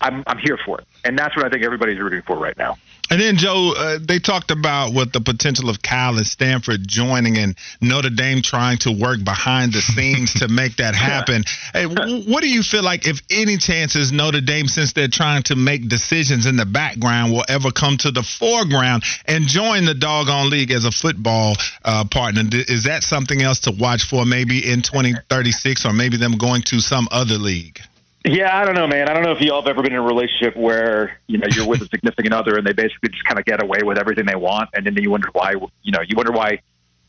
[0.00, 0.86] I'm, I'm here for it.
[1.04, 2.76] And that's what I think everybody's rooting for right now.
[3.10, 7.36] And then, Joe, uh, they talked about what the potential of Cal and Stanford joining
[7.36, 11.44] and Notre Dame trying to work behind the scenes to make that happen.
[11.72, 15.56] Hey, what do you feel like, if any chances Notre Dame, since they're trying to
[15.56, 20.48] make decisions in the background, will ever come to the foreground and join the doggone
[20.48, 22.42] league as a football uh, partner?
[22.52, 26.80] Is that something else to watch for maybe in 2036 or maybe them going to
[26.80, 27.80] some other league?
[28.24, 29.08] Yeah, I don't know, man.
[29.08, 31.68] I don't know if y'all have ever been in a relationship where you know you're
[31.68, 34.34] with a significant other and they basically just kind of get away with everything they
[34.34, 35.52] want, and then you wonder why.
[35.82, 36.60] You know, you wonder why.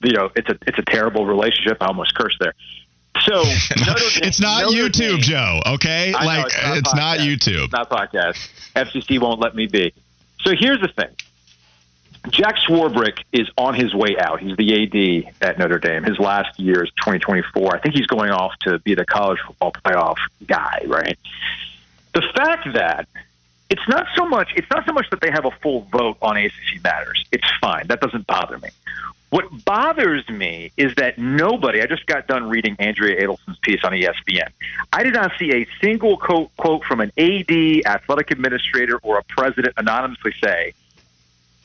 [0.03, 1.77] You know, it's a it's a terrible relationship.
[1.81, 2.53] I almost cursed there.
[3.21, 5.61] So it's not Notre YouTube, Dame, Joe.
[5.75, 7.63] Okay, I like know, it's, not, it's not YouTube.
[7.63, 8.49] It's not podcast.
[8.75, 9.93] FCC won't let me be.
[10.41, 11.15] So here's the thing.
[12.29, 14.39] Jack Swarbrick is on his way out.
[14.39, 16.03] He's the AD at Notre Dame.
[16.03, 17.75] His last year is 2024.
[17.75, 20.17] I think he's going off to be the college football playoff
[20.47, 21.17] guy, right?
[22.13, 23.07] The fact that
[23.69, 26.37] it's not so much it's not so much that they have a full vote on
[26.37, 27.25] ACC matters.
[27.31, 27.87] It's fine.
[27.87, 28.69] That doesn't bother me.
[29.31, 33.91] What bothers me is that nobody, I just got done reading Andrea Adelson's piece on
[33.91, 34.49] ESPN.
[34.93, 37.51] I did not see a single quote, quote from an AD,
[37.85, 40.73] athletic administrator, or a president anonymously say,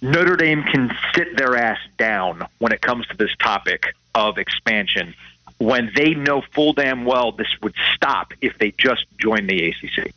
[0.03, 5.15] Notre Dame can sit their ass down when it comes to this topic of expansion
[5.59, 10.13] when they know full damn well this would stop if they just joined the ACC.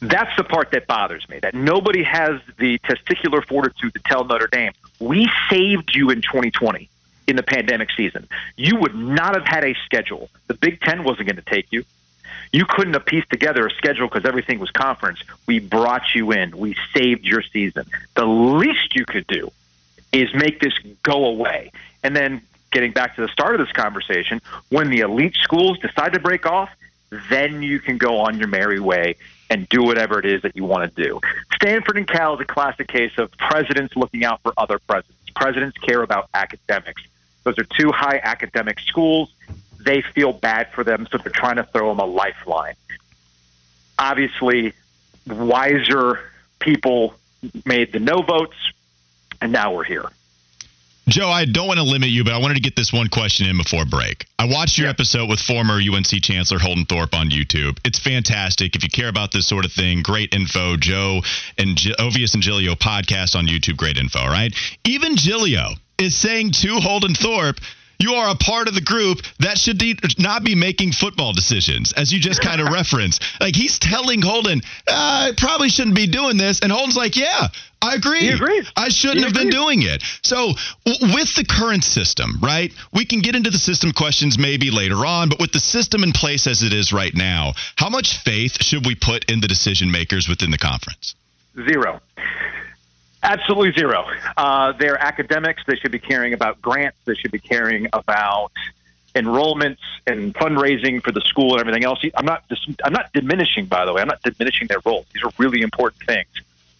[0.00, 1.38] That's the part that bothers me.
[1.38, 6.88] That nobody has the testicular fortitude to tell Notre Dame, we saved you in 2020
[7.28, 8.28] in the pandemic season.
[8.56, 10.28] You would not have had a schedule.
[10.48, 11.84] The Big Ten wasn't going to take you.
[12.52, 15.20] You couldn't have pieced together a schedule because everything was conference.
[15.46, 16.56] We brought you in.
[16.56, 17.86] We saved your season.
[18.14, 19.50] The least you could do
[20.12, 21.72] is make this go away.
[22.02, 26.12] And then getting back to the start of this conversation, when the elite schools decide
[26.12, 26.70] to break off,
[27.30, 29.16] then you can go on your merry way
[29.48, 31.20] and do whatever it is that you want to do.
[31.54, 35.30] Stanford and Cal is a classic case of presidents looking out for other presidents.
[35.34, 37.02] Presidents care about academics.
[37.44, 39.30] Those are two high academic schools.
[39.84, 42.74] They feel bad for them, so they're trying to throw them a lifeline.
[43.98, 44.72] Obviously,
[45.26, 46.20] wiser
[46.60, 47.14] people
[47.64, 48.56] made the no votes,
[49.40, 50.08] and now we're here.
[51.08, 53.48] Joe, I don't want to limit you, but I wanted to get this one question
[53.48, 54.24] in before break.
[54.38, 54.92] I watched your yeah.
[54.92, 57.76] episode with former UNC Chancellor Holden Thorpe on YouTube.
[57.84, 58.76] It's fantastic.
[58.76, 60.76] If you care about this sort of thing, great info.
[60.76, 61.22] Joe
[61.58, 64.54] and G- Ovies and Giglio podcast on YouTube, great info, right?
[64.84, 67.58] Even Giglio is saying to Holden Thorpe,
[68.02, 69.80] you are a part of the group that should
[70.18, 73.22] not be making football decisions, as you just kind of referenced.
[73.40, 77.48] Like he's telling Holden, uh, I probably shouldn't be doing this, and Holden's like, Yeah,
[77.80, 78.28] I agree.
[78.76, 79.44] I shouldn't he have agrees.
[79.44, 80.02] been doing it.
[80.22, 80.52] So,
[80.86, 82.72] w- with the current system, right?
[82.92, 86.12] We can get into the system questions maybe later on, but with the system in
[86.12, 89.90] place as it is right now, how much faith should we put in the decision
[89.90, 91.14] makers within the conference?
[91.68, 92.00] Zero.
[93.22, 94.04] Absolutely zero.
[94.36, 95.62] Uh, they're academics.
[95.66, 96.98] They should be caring about grants.
[97.04, 98.50] They should be caring about
[99.14, 102.02] enrollments and fundraising for the school and everything else.
[102.16, 102.44] I'm not.
[102.84, 104.02] I'm not diminishing, by the way.
[104.02, 105.06] I'm not diminishing their role.
[105.12, 106.28] These are really important things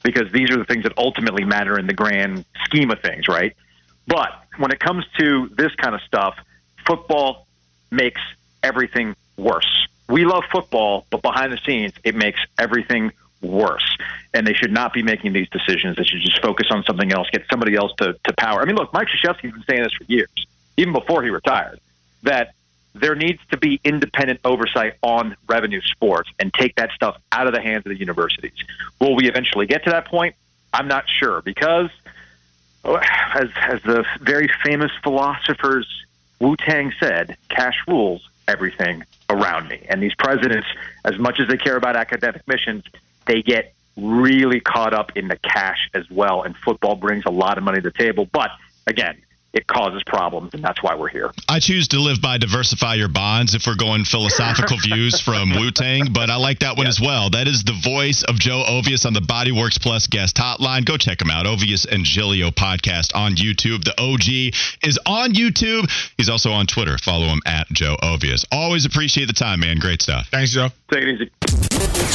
[0.03, 3.55] because these are the things that ultimately matter in the grand scheme of things, right?
[4.07, 6.37] But when it comes to this kind of stuff,
[6.85, 7.47] football
[7.91, 8.21] makes
[8.63, 9.87] everything worse.
[10.09, 13.13] We love football, but behind the scenes, it makes everything
[13.43, 13.97] worse.
[14.35, 15.97] And they should not be making these decisions.
[15.97, 18.63] They should just focus on something else, get somebody else to, to power.
[18.63, 20.31] I mean, look, Mike Krzyzewski's been saying this for years,
[20.77, 21.81] even before he retired,
[22.23, 22.55] that
[22.95, 27.55] there needs to be independent oversight on revenue sports and take that stuff out of
[27.55, 28.53] the hands of the universities.
[29.01, 30.35] Will we eventually get to that point?
[30.75, 31.91] I'm not sure because,
[32.85, 35.87] oh, as, as the very famous philosophers
[36.43, 39.87] Wu Tang said, cash rules everything around me.
[39.89, 40.67] And these presidents,
[41.05, 42.83] as much as they care about academic missions,
[43.27, 46.43] they get really caught up in the cash as well.
[46.43, 48.29] And football brings a lot of money to the table.
[48.33, 48.51] But
[48.87, 49.21] again,
[49.53, 51.31] it causes problems, and that's why we're here.
[51.49, 55.71] I choose to live by diversify your bonds if we're going philosophical views from Wu
[55.71, 56.99] Tang, but I like that one yes.
[56.99, 57.31] as well.
[57.31, 60.85] That is the voice of Joe Ovies on the Bodyworks Plus guest hotline.
[60.85, 61.47] Go check him out.
[61.47, 63.85] Ovies and Giglio podcast on YouTube.
[63.85, 65.91] The OG is on YouTube.
[66.17, 66.97] He's also on Twitter.
[66.99, 68.47] Follow him at Joe Ovies.
[68.51, 69.79] Always appreciate the time, man.
[69.79, 70.29] Great stuff.
[70.31, 70.69] Thanks, Joe.
[70.91, 71.31] Take it easy.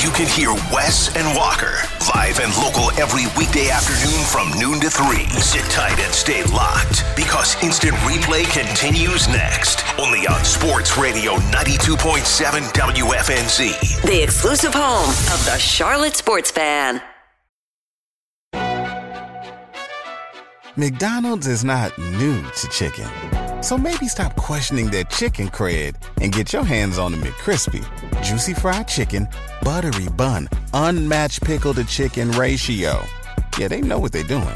[0.04, 1.74] You can hear Wes and Walker
[2.14, 5.26] live and local every weekday afternoon from noon to 3.
[5.40, 9.84] Sit tight and stay locked because instant replay continues next.
[10.00, 14.02] Only on Sports Radio 92.7 WFNZ.
[14.04, 17.02] The exclusive home of the Charlotte Sports Fan.
[20.78, 23.10] McDonald's is not new to chicken.
[23.62, 27.84] So maybe stop questioning their chicken cred and get your hands on the McCrispy.
[28.24, 29.28] Juicy fried chicken,
[29.64, 33.04] buttery bun, unmatched pickle to chicken ratio.
[33.58, 34.56] Yeah, they know what they're doing.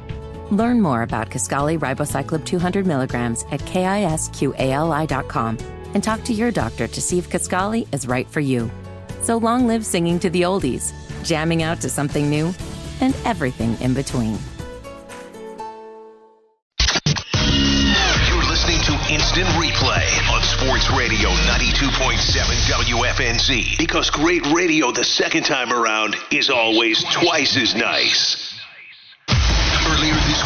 [0.51, 5.57] Learn more about Kisqali Ribociclib 200 milligrams at kisqali.com
[5.93, 8.69] and talk to your doctor to see if Kisqali is right for you.
[9.21, 10.91] So long live singing to the oldies,
[11.23, 12.53] jamming out to something new,
[12.99, 14.37] and everything in between.
[18.27, 22.17] You're listening to Instant Replay on Sports Radio 92.7
[22.67, 28.50] WFNZ because great radio the second time around is always twice as nice.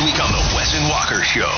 [0.04, 1.52] Week on the Wes and Walker Show.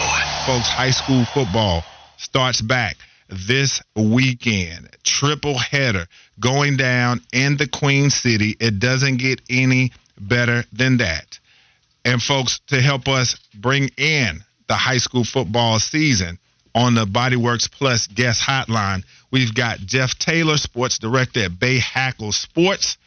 [0.45, 1.83] Folks, high school football
[2.17, 2.97] starts back
[3.29, 4.89] this weekend.
[5.03, 6.05] Triple header
[6.39, 8.55] going down in the Queen City.
[8.59, 11.39] It doesn't get any better than that.
[12.05, 16.38] And folks, to help us bring in the high school football season
[16.75, 22.97] on the Bodyworks Plus guest hotline, we've got Jeff Taylor, sports director at Bahakel Sports.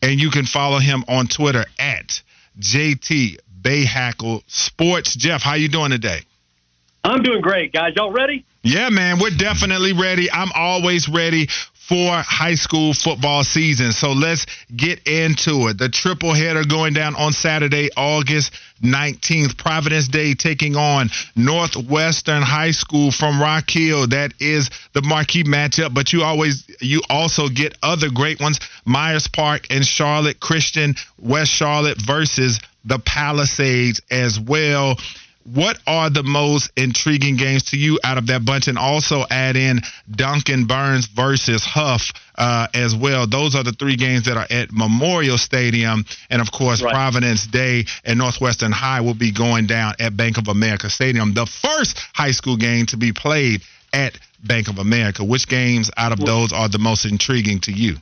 [0.00, 2.22] And you can follow him on Twitter at
[2.58, 5.14] JT Bahakel Sports.
[5.14, 6.20] Jeff, how you doing today?
[7.02, 7.94] I'm doing great, guys.
[7.96, 8.44] Y'all ready?
[8.62, 10.30] Yeah, man, we're definitely ready.
[10.30, 11.48] I'm always ready
[11.90, 13.90] for high school football season.
[13.90, 15.78] So let's get into it.
[15.78, 19.58] The triple header going down on Saturday, August 19th.
[19.58, 24.06] Providence Day taking on Northwestern High School from Rock Hill.
[24.06, 28.60] That is the marquee matchup, but you always you also get other great ones.
[28.84, 34.96] Myers Park and Charlotte Christian, West Charlotte versus the Palisades as well
[35.44, 38.68] what are the most intriguing games to you out of that bunch?
[38.68, 43.26] And also add in Duncan Burns versus Hough uh, as well.
[43.26, 46.04] Those are the three games that are at Memorial Stadium.
[46.28, 46.92] And of course, right.
[46.92, 51.32] Providence Day and Northwestern High will be going down at Bank of America Stadium.
[51.32, 53.62] The first high school game to be played
[53.92, 55.24] at Bank of America.
[55.24, 57.96] Which games out of those are the most intriguing to you?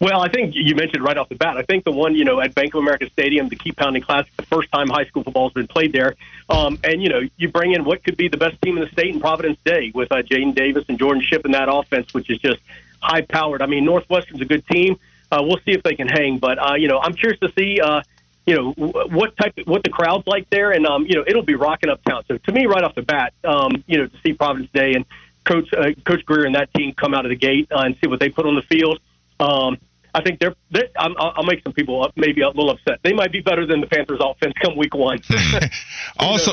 [0.00, 1.56] Well, I think you mentioned right off the bat.
[1.56, 4.30] I think the one, you know, at Bank of America Stadium, the Keep Pounding Classic,
[4.36, 6.14] the first time high school football has been played there.
[6.48, 8.90] Um, and, you know, you bring in what could be the best team in the
[8.90, 12.30] state in Providence Day with uh, Jaden Davis and Jordan Ship in that offense, which
[12.30, 12.60] is just
[13.00, 13.60] high powered.
[13.60, 15.00] I mean, Northwestern's a good team.
[15.32, 16.38] Uh, we'll see if they can hang.
[16.38, 18.02] But, uh, you know, I'm curious to see, uh,
[18.46, 20.70] you know, what type, what the crowd's like there.
[20.70, 22.22] And, um, you know, it'll be rocking uptown.
[22.28, 25.04] So to me, right off the bat, um, you know, to see Providence Day and
[25.44, 28.06] Coach, uh, Coach Greer and that team come out of the gate uh, and see
[28.06, 29.00] what they put on the field.
[29.40, 29.78] Um,
[30.14, 30.54] I think they're.
[30.70, 32.98] they're I'll, I'll make some people up, maybe a little upset.
[33.02, 35.18] They might be better than the Panthers' offense come week one.
[36.18, 36.52] also.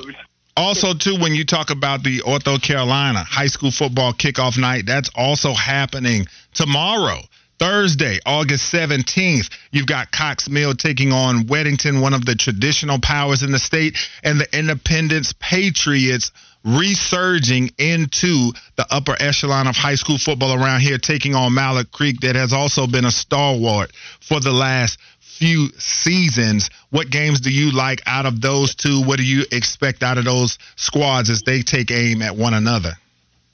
[0.58, 5.10] Also, too, when you talk about the Ortho Carolina high school football kickoff night, that's
[5.14, 7.20] also happening tomorrow.
[7.60, 13.44] Thursday, August 17th, you've got Cox Mill taking on Weddington, one of the traditional powers
[13.44, 16.32] in the state, and the Independence Patriots
[16.66, 22.22] resurging into the upper echelon of high school football around here, taking on Mallard Creek,
[22.22, 26.70] that has also been a stalwart for the last few seasons.
[26.90, 29.04] What games do you like out of those two?
[29.04, 32.94] What do you expect out of those squads as they take aim at one another?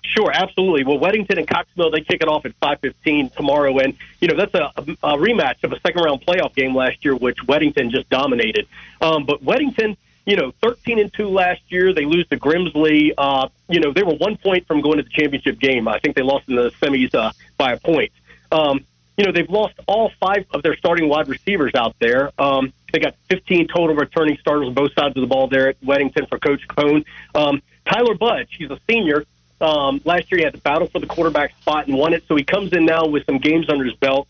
[0.03, 0.83] Sure, absolutely.
[0.83, 4.35] Well, Weddington and Cox Mill they kick it off at 5:15 tomorrow, and you know
[4.35, 4.71] that's a,
[5.03, 8.67] a, rematch of a second round playoff game last year, which Weddington just dominated.
[8.99, 9.95] Um, but Weddington
[10.31, 11.93] you know, 13 and 2 last year.
[11.93, 13.11] They lose to Grimsley.
[13.17, 15.89] Uh, you know, they were one point from going to the championship game.
[15.89, 18.13] I think they lost in the semis uh, by a point.
[18.49, 18.85] Um,
[19.17, 22.31] you know, they've lost all five of their starting wide receivers out there.
[22.39, 25.81] Um, they got 15 total returning starters on both sides of the ball there at
[25.81, 27.03] Weddington for Coach Capone.
[27.35, 29.25] Um, Tyler Budge, he's a senior.
[29.59, 32.37] Um, last year he had to battle for the quarterback spot and won it, so
[32.37, 34.29] he comes in now with some games under his belt.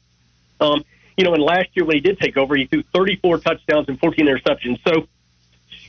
[0.60, 0.84] Um,
[1.16, 4.00] you know, and last year when he did take over, he threw 34 touchdowns and
[4.00, 4.80] 14 interceptions.
[4.84, 5.08] So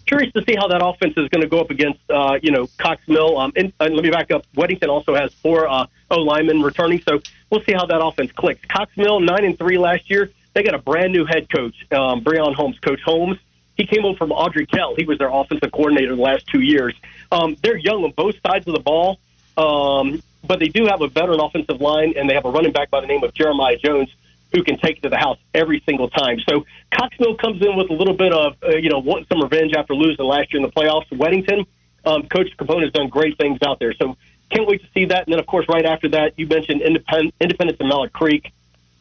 [0.03, 2.69] curious to see how that offense is going to go up against, uh, you know,
[2.79, 3.39] Cox Mill.
[3.39, 4.45] Um, and, and let me back up.
[4.55, 8.65] Weddington also has four uh, O linemen returning, so we'll see how that offense clicks.
[8.67, 10.31] Cox Mill nine and three last year.
[10.55, 12.79] They got a brand new head coach, um, Breon Holmes.
[12.79, 13.39] Coach Holmes,
[13.77, 14.95] he came over from Ardrey Kell.
[14.95, 16.95] He was their offensive coordinator the last two years.
[17.31, 19.19] Um, they're young on both sides of the ball,
[19.57, 22.91] um, but they do have a veteran offensive line, and they have a running back
[22.91, 24.11] by the name of Jeremiah Jones
[24.53, 26.39] who can take it to the house every single time.
[26.49, 29.75] So Cox Mill comes in with a little bit of, uh, you know, some revenge
[29.75, 31.09] after losing last year in the playoffs.
[31.09, 31.67] To Weddington,
[32.05, 33.95] um, Coach Capone has done great things out there.
[33.95, 34.17] So
[34.51, 35.25] can't wait to see that.
[35.25, 38.53] And then, of course, right after that, you mentioned Independ- Independence and Mallard Creek.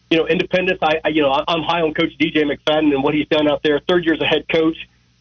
[0.09, 3.13] You know, Independence, I, I, you know, I'm high on Coach DJ McFadden and what
[3.13, 3.79] he's done out there.
[3.79, 4.77] Third year as a head coach,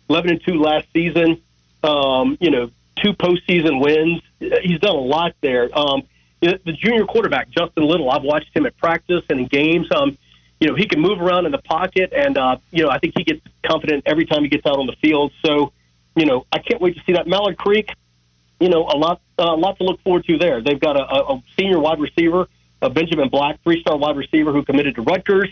[0.08, 1.40] 11 and 2 last season.
[1.82, 4.22] Um, you know, two postseason wins.
[4.38, 5.68] He's done a lot there.
[5.76, 6.02] Um,
[6.40, 8.10] the junior quarterback Justin Little.
[8.10, 9.88] I've watched him at practice and in games.
[9.94, 10.16] Um,
[10.58, 13.14] you know, he can move around in the pocket, and uh, you know, I think
[13.16, 15.32] he gets confident every time he gets out on the field.
[15.44, 15.72] So,
[16.16, 17.26] you know, I can't wait to see that.
[17.26, 17.90] Mallard Creek,
[18.58, 20.60] you know, a lot, a uh, lot to look forward to there.
[20.60, 22.46] They've got a, a senior wide receiver,
[22.82, 25.48] a Benjamin Black, three-star wide receiver who committed to Rutgers.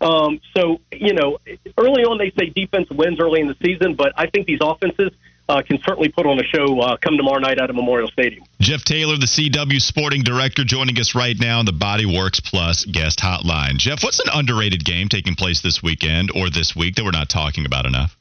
[0.00, 1.38] Um, so, you know,
[1.78, 5.10] early on they say defense wins early in the season, but I think these offenses
[5.48, 8.44] uh, can certainly put on a show uh, come tomorrow night out of Memorial Stadium.
[8.60, 12.84] Jeff Taylor, the CW Sporting Director, joining us right now on the Body Works Plus
[12.84, 13.76] guest hotline.
[13.76, 17.28] Jeff, what's an underrated game taking place this weekend or this week that we're not
[17.28, 18.16] talking about enough?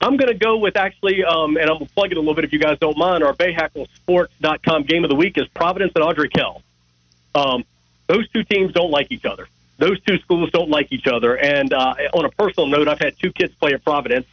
[0.00, 2.34] I'm going to go with actually, um, and I'm going to plug it a little
[2.34, 3.24] bit if you guys don't mind.
[3.24, 6.62] Our BahakelSports.com game of the week is Providence and Ardrey Kell.
[7.34, 7.64] Um,
[8.06, 9.48] those two teams don't like each other.
[9.78, 11.36] Those two schools don't like each other.
[11.36, 14.26] And uh, on a personal note, I've had two kids play at Providence,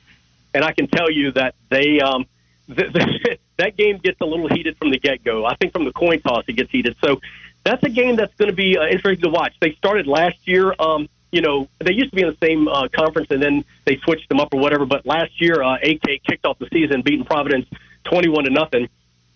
[0.53, 2.25] and I can tell you that they um,
[2.67, 5.45] th- th- that game gets a little heated from the get go.
[5.45, 6.95] I think from the coin toss it gets heated.
[7.03, 7.19] So
[7.63, 9.53] that's a game that's going to be uh, interesting to watch.
[9.59, 10.73] They started last year.
[10.79, 13.97] Um, you know, they used to be in the same uh, conference and then they
[13.97, 14.85] switched them up or whatever.
[14.85, 17.67] But last year, uh, AK kicked off the season, beating Providence
[18.03, 18.87] 21 to nothing.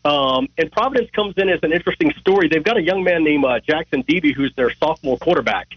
[0.05, 2.49] Um, and Providence comes in as an interesting story.
[2.49, 5.67] They've got a young man named uh, Jackson Deeby, who's their sophomore quarterback.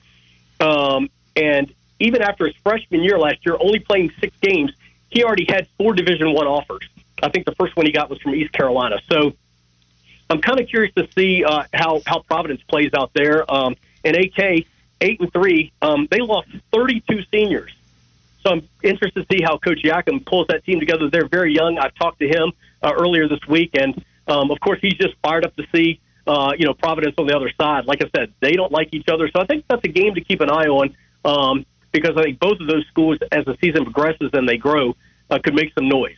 [0.60, 4.72] Um, and even after his freshman year last year, only playing six games,
[5.10, 6.88] he already had four Division One offers.
[7.22, 9.00] I think the first one he got was from East Carolina.
[9.10, 9.34] So
[10.30, 13.50] I'm kind of curious to see uh, how how Providence plays out there.
[13.52, 14.66] Um, and AK
[15.00, 17.72] eight and three, um, they lost 32 seniors.
[18.42, 21.10] So I'm interested to see how Coach Yakum pulls that team together.
[21.10, 21.78] They're very young.
[21.78, 22.52] I've talked to him
[22.82, 26.52] uh, earlier this week, and um, of course he's just fired up to see uh,
[26.56, 27.84] you know Providence on the other side.
[27.84, 30.22] Like I said, they don't like each other, so I think that's a game to
[30.22, 33.84] keep an eye on um, because I think both of those schools, as the season
[33.84, 34.96] progresses and they grow,
[35.30, 36.16] uh, could make some noise.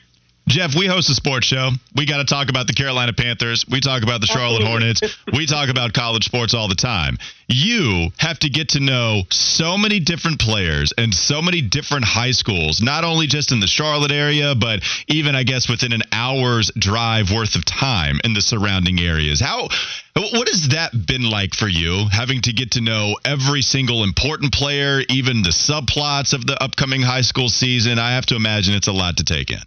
[0.49, 1.71] Jeff, we host a sports show.
[1.95, 3.65] We got to talk about the Carolina Panthers.
[3.71, 5.01] We talk about the Charlotte Hornets.
[5.33, 7.17] we talk about college sports all the time.
[7.47, 12.33] You have to get to know so many different players and so many different high
[12.33, 16.71] schools, not only just in the Charlotte area, but even, I guess, within an hour's
[16.77, 19.41] drive worth of time in the surrounding areas.
[19.41, 19.69] How,
[20.15, 24.53] what has that been like for you, having to get to know every single important
[24.53, 27.99] player, even the subplots of the upcoming high school season?
[27.99, 29.61] I have to imagine it's a lot to take in.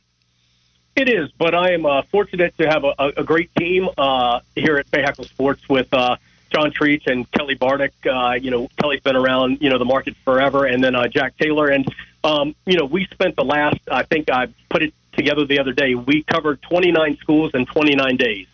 [0.96, 4.78] It is, but I am uh, fortunate to have a, a great team uh, here
[4.78, 6.16] at Bahakel Sports with uh,
[6.52, 7.94] John Treach and Kelly Bardick.
[8.10, 11.38] Uh, you know, Kelly's been around, you know, the market forever, and then uh, Jack
[11.38, 11.68] Taylor.
[11.68, 11.86] And,
[12.24, 15.74] um, you know, we spent the last, I think I put it together the other
[15.74, 18.48] day, we covered 29 schools in 29 days.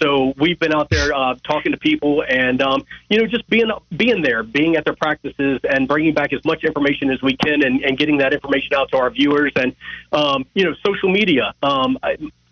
[0.00, 3.70] So we've been out there uh, talking to people, and um, you know, just being
[3.96, 7.62] being there, being at their practices, and bringing back as much information as we can,
[7.62, 9.74] and, and getting that information out to our viewers, and
[10.12, 11.98] um, you know, social media, um,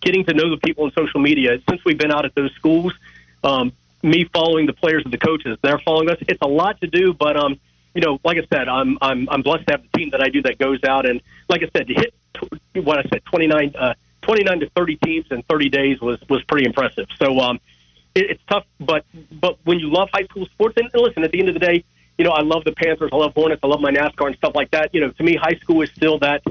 [0.01, 1.59] getting to know the people in social media.
[1.69, 2.93] Since we've been out at those schools,
[3.43, 3.73] um,
[4.03, 6.19] me following the players and the coaches, they're following us.
[6.27, 7.61] It's a lot to do, but um,
[7.95, 10.29] you know, like I said, I'm I'm I'm blessed to have the team that I
[10.29, 12.15] do that goes out, and like I said, to hit
[12.75, 13.75] what I said, 29.
[13.79, 17.07] Uh, 29 to 30 teams in 30 days was was pretty impressive.
[17.17, 17.61] So um,
[18.15, 21.31] it, it's tough, but but when you love high school sports, and, and listen, at
[21.31, 21.85] the end of the day,
[22.19, 24.55] you know, I love the Panthers, I love Hornets, I love my NASCAR and stuff
[24.55, 24.95] like that.
[24.95, 26.43] You know, to me, high school is still that.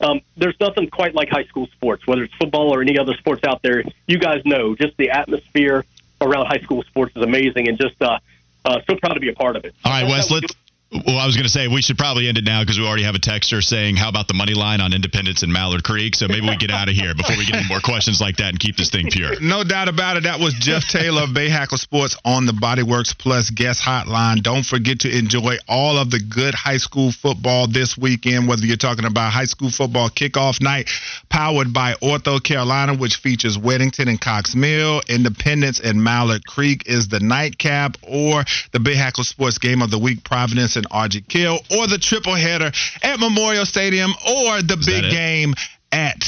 [0.00, 3.42] Um, there's nothing quite like high school sports, whether it's football or any other sports
[3.44, 3.82] out there.
[4.06, 5.84] You guys know, just the atmosphere
[6.20, 8.18] around high school sports is amazing, and just uh,
[8.64, 9.74] uh, so proud to be a part of it.
[9.84, 10.54] All right, Wes, let's
[10.90, 13.02] well, I was going to say we should probably end it now because we already
[13.02, 16.28] have a texter saying, "How about the money line on Independence and Mallard Creek?" So
[16.28, 18.58] maybe we get out of here before we get any more questions like that and
[18.58, 19.32] keep this thing pure.
[19.48, 20.24] No doubt about it.
[20.24, 24.42] That was Jeff Taylor of Bahakel Sports on the Bodyworks Plus guest hotline.
[24.42, 28.46] Don't forget to enjoy all of the good high school football this weekend.
[28.46, 30.90] Whether you're talking about high school football kickoff night,
[31.30, 37.08] powered by Ortho Carolina, which features Weddington and Cox Mill, Independence and Mallard Creek is
[37.08, 41.86] the nightcap, or the Bahakel Sports game of the week, Providence and Ardrey Kell, or
[41.86, 42.70] the triple header
[43.02, 45.54] at Memorial Stadium, or the Is big game
[45.92, 46.24] at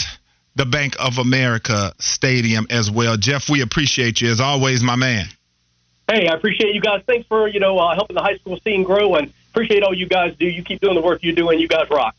[0.57, 3.17] the Bank of America Stadium as well.
[3.17, 5.27] Jeff, we appreciate you as always, my man.
[6.11, 7.03] Hey, I appreciate you guys.
[7.07, 10.07] Thanks for you know uh, helping the high school scene grow, and appreciate all you
[10.07, 10.47] guys do.
[10.47, 12.15] You keep doing the work you do, and you guys rock.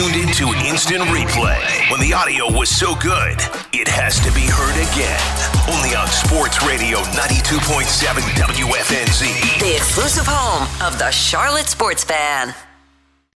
[0.00, 1.60] Tuned into instant replay.
[1.90, 3.36] When the audio was so good,
[3.74, 5.20] it has to be heard again.
[5.68, 7.84] Only on Sports Radio 92.7
[8.32, 9.60] WFNZ.
[9.60, 12.54] The exclusive home of the Charlotte Sports Fan.